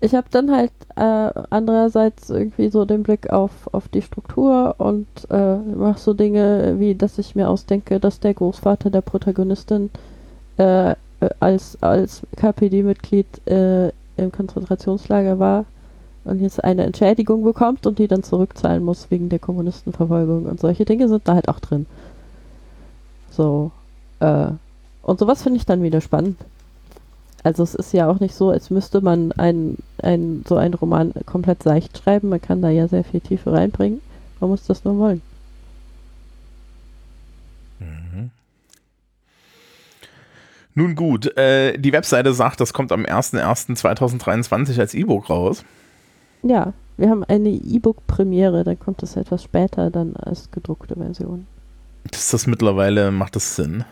[0.00, 5.06] ich habe dann halt äh, andererseits irgendwie so den Blick auf, auf die Struktur und
[5.30, 9.90] äh, mache so Dinge wie, dass ich mir ausdenke, dass der Großvater der Protagonistin
[10.58, 15.64] äh, äh, als, als KPD-Mitglied äh, im Konzentrationslager war
[16.24, 20.84] und jetzt eine Entschädigung bekommt und die dann zurückzahlen muss wegen der Kommunistenverfolgung und solche
[20.84, 21.86] Dinge sind da halt auch drin.
[23.30, 23.70] So,
[24.20, 24.48] äh,
[25.02, 26.38] und sowas finde ich dann wieder spannend.
[27.44, 31.12] Also es ist ja auch nicht so, als müsste man ein, ein, so einen Roman
[31.26, 32.28] komplett seicht schreiben.
[32.28, 34.00] Man kann da ja sehr viel Tiefe reinbringen.
[34.38, 35.22] Man muss das nur wollen.
[40.74, 45.64] nun gut, äh, die Webseite sagt, das kommt am 01.01.2023 als E-Book raus.
[46.42, 51.46] Ja, wir haben eine E-Book-Premiere, dann kommt es etwas später dann als gedruckte Version.
[52.10, 53.84] Ist das mittlerweile, macht das Sinn?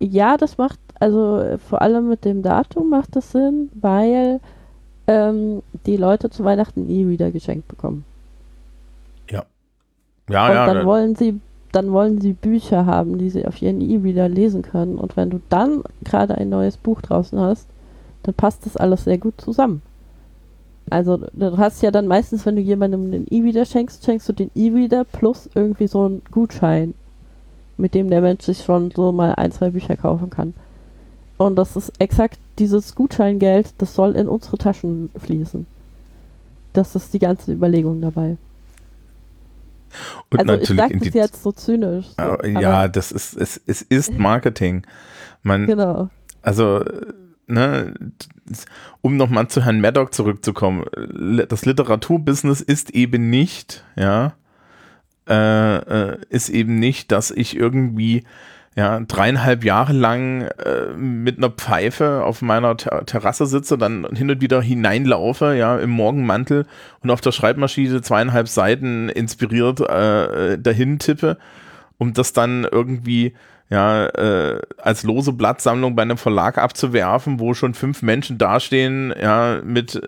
[0.00, 4.40] Ja, das macht, also äh, vor allem mit dem Datum macht das Sinn, weil
[5.08, 8.04] ähm, die Leute zu Weihnachten E-Reader geschenkt bekommen.
[10.28, 11.40] Ja, und ja, dann da- wollen sie
[11.72, 14.96] dann wollen sie Bücher haben, die sie auf ihren E-Reader lesen können.
[14.96, 17.68] Und wenn du dann gerade ein neues Buch draußen hast,
[18.22, 19.82] dann passt das alles sehr gut zusammen.
[20.90, 24.50] Also du hast ja dann meistens, wenn du jemandem einen E-Reader schenkst, schenkst du den
[24.54, 26.94] E-Reader plus irgendwie so einen Gutschein,
[27.78, 30.54] mit dem der Mensch sich schon so mal ein, zwei Bücher kaufen kann.
[31.36, 35.66] Und das ist exakt dieses Gutscheingeld, das soll in unsere Taschen fließen.
[36.72, 38.36] Das ist die ganze Überlegung dabei.
[40.30, 42.06] und also ich natürlich sage in das jetzt so zynisch.
[42.08, 44.82] So, aber ja, das ist, es, es ist Marketing.
[45.42, 46.10] Man, Genau.
[46.42, 46.84] also,
[47.46, 47.94] ne,
[49.00, 50.84] um nochmal zu Herrn Maddock zurückzukommen,
[51.48, 54.32] das Literaturbusiness ist eben nicht, ja,
[55.28, 58.24] äh, äh, ist eben nicht, dass ich irgendwie
[58.78, 64.30] ja, dreieinhalb Jahre lang äh, mit einer Pfeife auf meiner Ter Terrasse sitze, dann hin
[64.30, 66.64] und wieder hineinlaufe, ja, im Morgenmantel
[67.02, 71.38] und auf der Schreibmaschine zweieinhalb Seiten inspiriert äh, dahin tippe,
[71.98, 73.34] um das dann irgendwie
[73.70, 79.60] ja, äh, als lose Blattsammlung bei einem Verlag abzuwerfen, wo schon fünf Menschen dastehen, ja,
[79.62, 80.00] mit,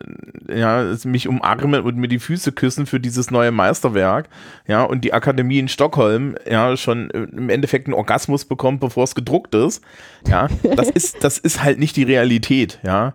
[0.49, 4.31] ja, mich umarmen und mir die Füße küssen für dieses neue Meisterwerk,
[4.67, 9.15] ja, und die Akademie in Stockholm, ja, schon im Endeffekt einen Orgasmus bekommt, bevor es
[9.15, 9.85] gedruckt ist,
[10.27, 13.15] ja, das ist, das ist halt nicht die Realität, ja.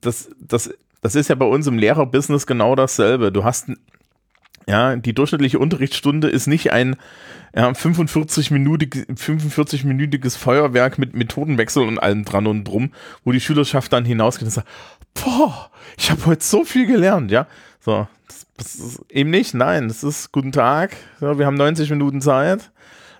[0.00, 0.70] Das, das,
[1.02, 3.32] das ist ja bei uns im Lehrerbusiness genau dasselbe.
[3.32, 3.70] Du hast,
[4.68, 6.96] ja, die durchschnittliche Unterrichtsstunde ist nicht ein,
[7.56, 12.92] ja, 45-minütiges 45 Feuerwerk mit Methodenwechsel und allem dran und drum,
[13.24, 14.68] wo die Schülerschaft dann hinausgeht und sagt,
[15.14, 17.46] boah, ich habe heute so viel gelernt, ja.
[17.80, 21.88] So, das, das ist eben nicht, nein, das ist guten Tag, so, wir haben 90
[21.88, 22.70] Minuten Zeit,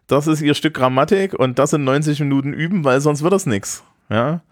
[0.07, 3.47] das ist ihr Stück Grammatik und das in 90 Minuten üben, weil sonst wird das
[3.47, 4.43] nichts, ja.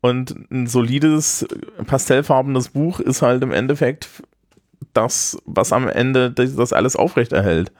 [0.00, 1.46] Und ein solides,
[1.86, 4.08] pastellfarbenes Buch ist halt im Endeffekt
[4.92, 7.72] das, was am Ende das alles aufrechterhält.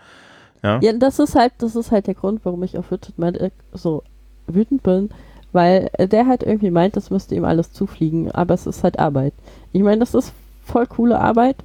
[0.63, 0.81] Ja.
[0.81, 2.87] ja, das ist halt, das ist halt der Grund, warum ich auf
[3.17, 4.03] Maddock so
[4.47, 5.11] wütend bin,
[5.53, 9.35] weil der halt irgendwie meint, das müsste ihm alles zufliegen, aber es ist halt Arbeit.
[9.73, 10.33] Ich meine, das ist
[10.65, 11.57] voll coole Arbeit.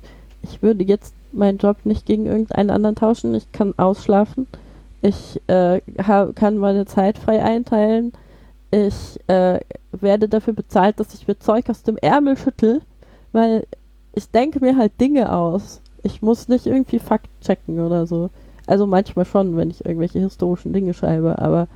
[0.41, 3.33] Ich würde jetzt meinen Job nicht gegen irgendeinen anderen tauschen.
[3.35, 4.47] Ich kann ausschlafen.
[5.01, 5.81] Ich äh,
[6.35, 8.11] kann meine Zeit frei einteilen.
[8.71, 9.59] Ich äh,
[9.91, 12.81] werde dafür bezahlt, dass ich mir Zeug aus dem Ärmel schüttel,
[13.31, 13.65] weil
[14.19, 15.81] ich denke mir halt Dinge aus.
[16.03, 18.29] Ich muss nicht irgendwie Fakt checken oder so.
[18.67, 21.69] Also manchmal schon, wenn ich irgendwelche historischen Dinge schreibe, aber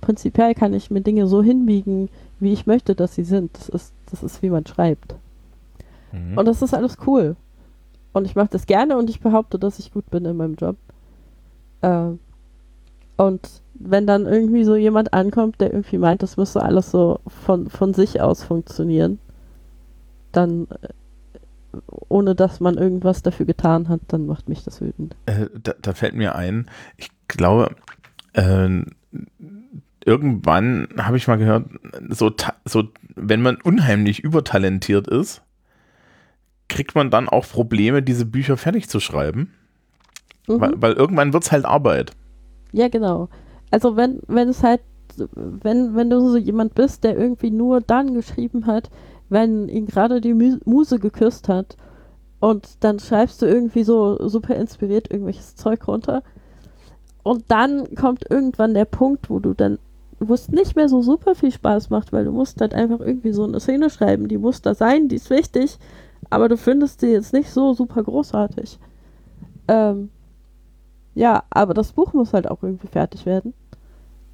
[0.00, 2.08] prinzipiell kann ich mir Dinge so hinbiegen,
[2.38, 3.50] wie ich möchte, dass sie sind.
[3.58, 5.16] Das ist, das ist wie man schreibt.
[6.12, 6.38] Mhm.
[6.38, 7.34] Und das ist alles cool.
[8.12, 10.76] Und ich mache das gerne und ich behaupte, dass ich gut bin in meinem Job.
[11.82, 12.10] Äh,
[13.16, 17.68] und wenn dann irgendwie so jemand ankommt, der irgendwie meint, das müsste alles so von,
[17.68, 19.18] von sich aus funktionieren,
[20.30, 20.88] dann äh,
[21.86, 25.16] ohne dass man irgendwas dafür getan hat, dann macht mich das wütend.
[25.26, 27.74] Äh, da, da, fällt mir ein, ich glaube,
[28.32, 28.82] äh,
[30.04, 31.66] irgendwann habe ich mal gehört,
[32.08, 32.32] so,
[32.64, 35.42] so, wenn man unheimlich übertalentiert ist,
[36.68, 39.52] kriegt man dann auch Probleme, diese Bücher fertig zu schreiben.
[40.48, 40.60] Mhm.
[40.60, 42.12] Weil, weil irgendwann wird es halt Arbeit.
[42.72, 43.28] Ja, genau.
[43.70, 44.80] Also wenn, wenn es halt,
[45.16, 48.90] wenn, wenn du so jemand bist, der irgendwie nur dann geschrieben hat,
[49.34, 50.32] wenn ihn gerade die
[50.64, 51.76] Muse geküsst hat
[52.40, 56.22] und dann schreibst du irgendwie so super inspiriert irgendwelches Zeug runter
[57.22, 59.78] und dann kommt irgendwann der Punkt, wo du dann
[60.20, 63.32] wo es nicht mehr so super viel Spaß macht, weil du musst halt einfach irgendwie
[63.32, 65.78] so eine Szene schreiben, die muss da sein, die ist wichtig,
[66.30, 68.78] aber du findest sie jetzt nicht so super großartig.
[69.68, 70.10] Ähm,
[71.14, 73.54] ja, aber das Buch muss halt auch irgendwie fertig werden.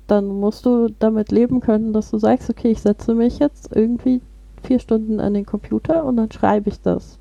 [0.06, 4.20] Dann musst du damit leben können, dass du sagst, okay, ich setze mich jetzt irgendwie
[4.60, 7.18] vier Stunden an den Computer und dann schreibe ich das.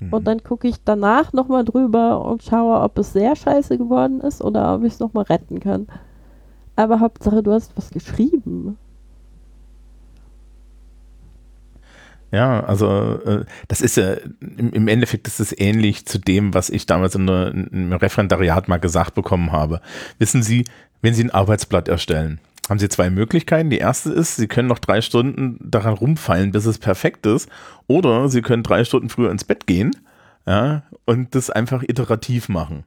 [0.00, 0.12] Mhm.
[0.12, 4.42] Und dann gucke ich danach nochmal drüber und schaue, ob es sehr scheiße geworden ist
[4.42, 5.86] oder ob ich es nochmal retten kann.
[6.76, 8.76] Aber Hauptsache, du hast was geschrieben.
[12.34, 16.84] Ja, also äh, das ist ja im, Endeffekt ist es ähnlich zu dem, was ich
[16.84, 19.80] damals in, der, in einem Referendariat mal gesagt bekommen habe.
[20.18, 20.64] Wissen Sie,
[21.00, 23.70] wenn Sie ein Arbeitsblatt erstellen, haben Sie zwei Möglichkeiten.
[23.70, 27.48] Die erste ist, Sie können noch drei Stunden daran rumfallen, bis es perfekt ist.
[27.86, 29.92] Oder Sie können drei Stunden früher ins Bett gehen
[30.46, 32.84] ja, und das einfach iterativ machen.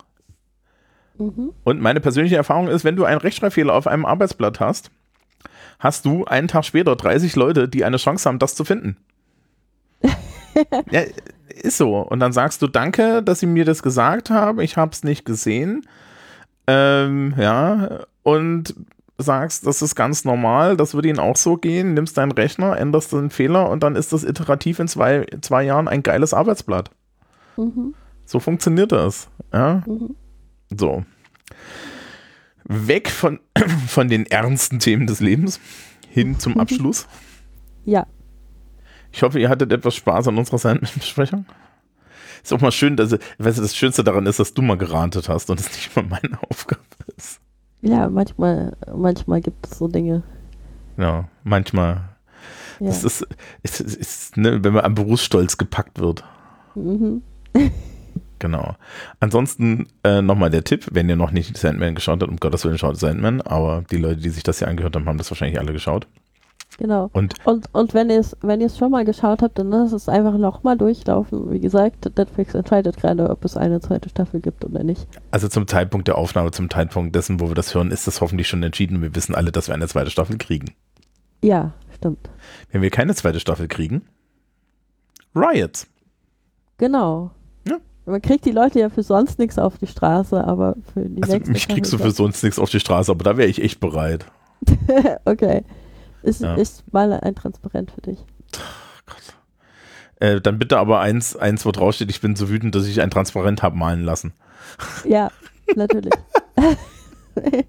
[1.18, 1.54] Mhm.
[1.64, 4.91] Und meine persönliche Erfahrung ist, wenn du einen Rechtschreibfehler auf einem Arbeitsblatt hast,
[5.80, 8.98] hast du einen Tag später 30 Leute, die eine Chance haben, das zu finden.
[10.91, 11.02] ja,
[11.49, 11.98] ist so.
[11.98, 14.60] Und dann sagst du, danke, dass Sie mir das gesagt haben.
[14.60, 15.86] Ich habe es nicht gesehen.
[16.68, 18.76] Ähm, ja, und
[19.18, 23.11] sagst, das ist ganz normal, das würde ihnen auch so gehen, nimmst deinen Rechner, änderst
[23.11, 26.91] den Fehler und dann ist das iterativ in zwei, zwei Jahren ein geiles Arbeitsblatt.
[27.57, 27.95] Mhm.
[28.26, 29.30] So funktioniert das.
[29.52, 29.84] Ja?
[29.88, 30.15] Mhm.
[30.76, 31.03] So.
[32.65, 33.39] Weg von,
[33.88, 35.60] von den ernsten Themen des Lebens
[36.10, 37.07] hin zum Abschluss.
[37.85, 38.06] Ja.
[39.11, 41.45] Ich hoffe, ihr hattet etwas Spaß an unserer Besprechung.
[42.44, 45.27] Ist auch mal schön, dass, weißt du, das Schönste daran ist, dass du mal gerantet
[45.27, 46.84] hast und es nicht mal meine Aufgabe
[47.15, 47.39] ist.
[47.88, 50.24] Ja, manchmal, manchmal gibt es so Dinge.
[50.98, 52.02] Ja, manchmal.
[52.80, 52.88] Ja.
[52.88, 53.26] Das ist,
[53.64, 56.24] ist, ist, ist ne, wenn man am Berufsstolz gepackt wird.
[56.76, 57.22] Mhm.
[58.40, 58.76] genau.
[59.20, 62.78] Ansonsten äh, nochmal der Tipp, wenn ihr noch nicht Sandman geschaut habt, um Gottes Willen
[62.78, 65.74] schaut Sandman, aber die Leute, die sich das hier angehört haben, haben das wahrscheinlich alle
[65.74, 66.08] geschaut.
[66.78, 67.10] Genau.
[67.14, 70.08] Und Und, und wenn ihr es wenn ihr's schon mal geschaut habt, dann lasst es
[70.08, 71.52] einfach nochmal durchlaufen.
[71.52, 75.08] Wie gesagt, Netflix entscheidet gerade, ob es eine zweite Staffel gibt oder nicht.
[75.32, 78.48] also zum Zeitpunkt der Aufnahme, zum Zeitpunkt dessen, wo wir das hören, ist das hoffentlich
[78.48, 80.76] schon entschieden wir wissen alle, dass wir eine zweite Staffel kriegen.
[81.44, 82.30] Ja, stimmt.
[82.72, 84.04] Wenn wir keine zweite Staffel kriegen,
[85.36, 85.88] Riots.
[86.78, 87.32] Genau.
[87.68, 87.78] Ja.
[88.06, 91.36] Man kriegt die Leute ja für sonst nichts auf die Straße, aber für die Also
[91.36, 93.80] nächste mich kriegst du für sonst nichts auf die Straße, aber da wäre ich echt
[93.80, 94.26] bereit.
[95.26, 95.64] okay.
[96.28, 96.56] Ist, Ja.
[96.56, 98.26] ist mal ein Transparent für dich.
[100.20, 103.02] Äh, dann bitte aber eins, eins, wo drauf steht, ich bin so wütend, dass ich
[103.02, 104.34] ein Transparent habe malen lassen.
[105.06, 105.32] Ja,
[105.76, 106.14] natürlich.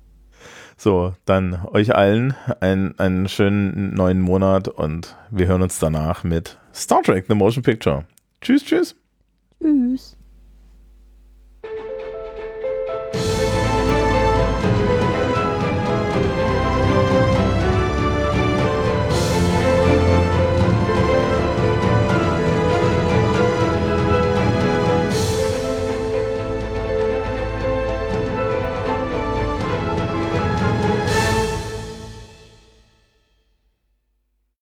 [0.80, 6.56] So, dann euch allen einen, einen schönen neuen Monat und wir hören uns danach mit
[6.72, 8.05] Star Trek The Motion Picture.
[8.40, 8.94] Tschüss, tschüss.
[9.60, 10.16] Tschüss.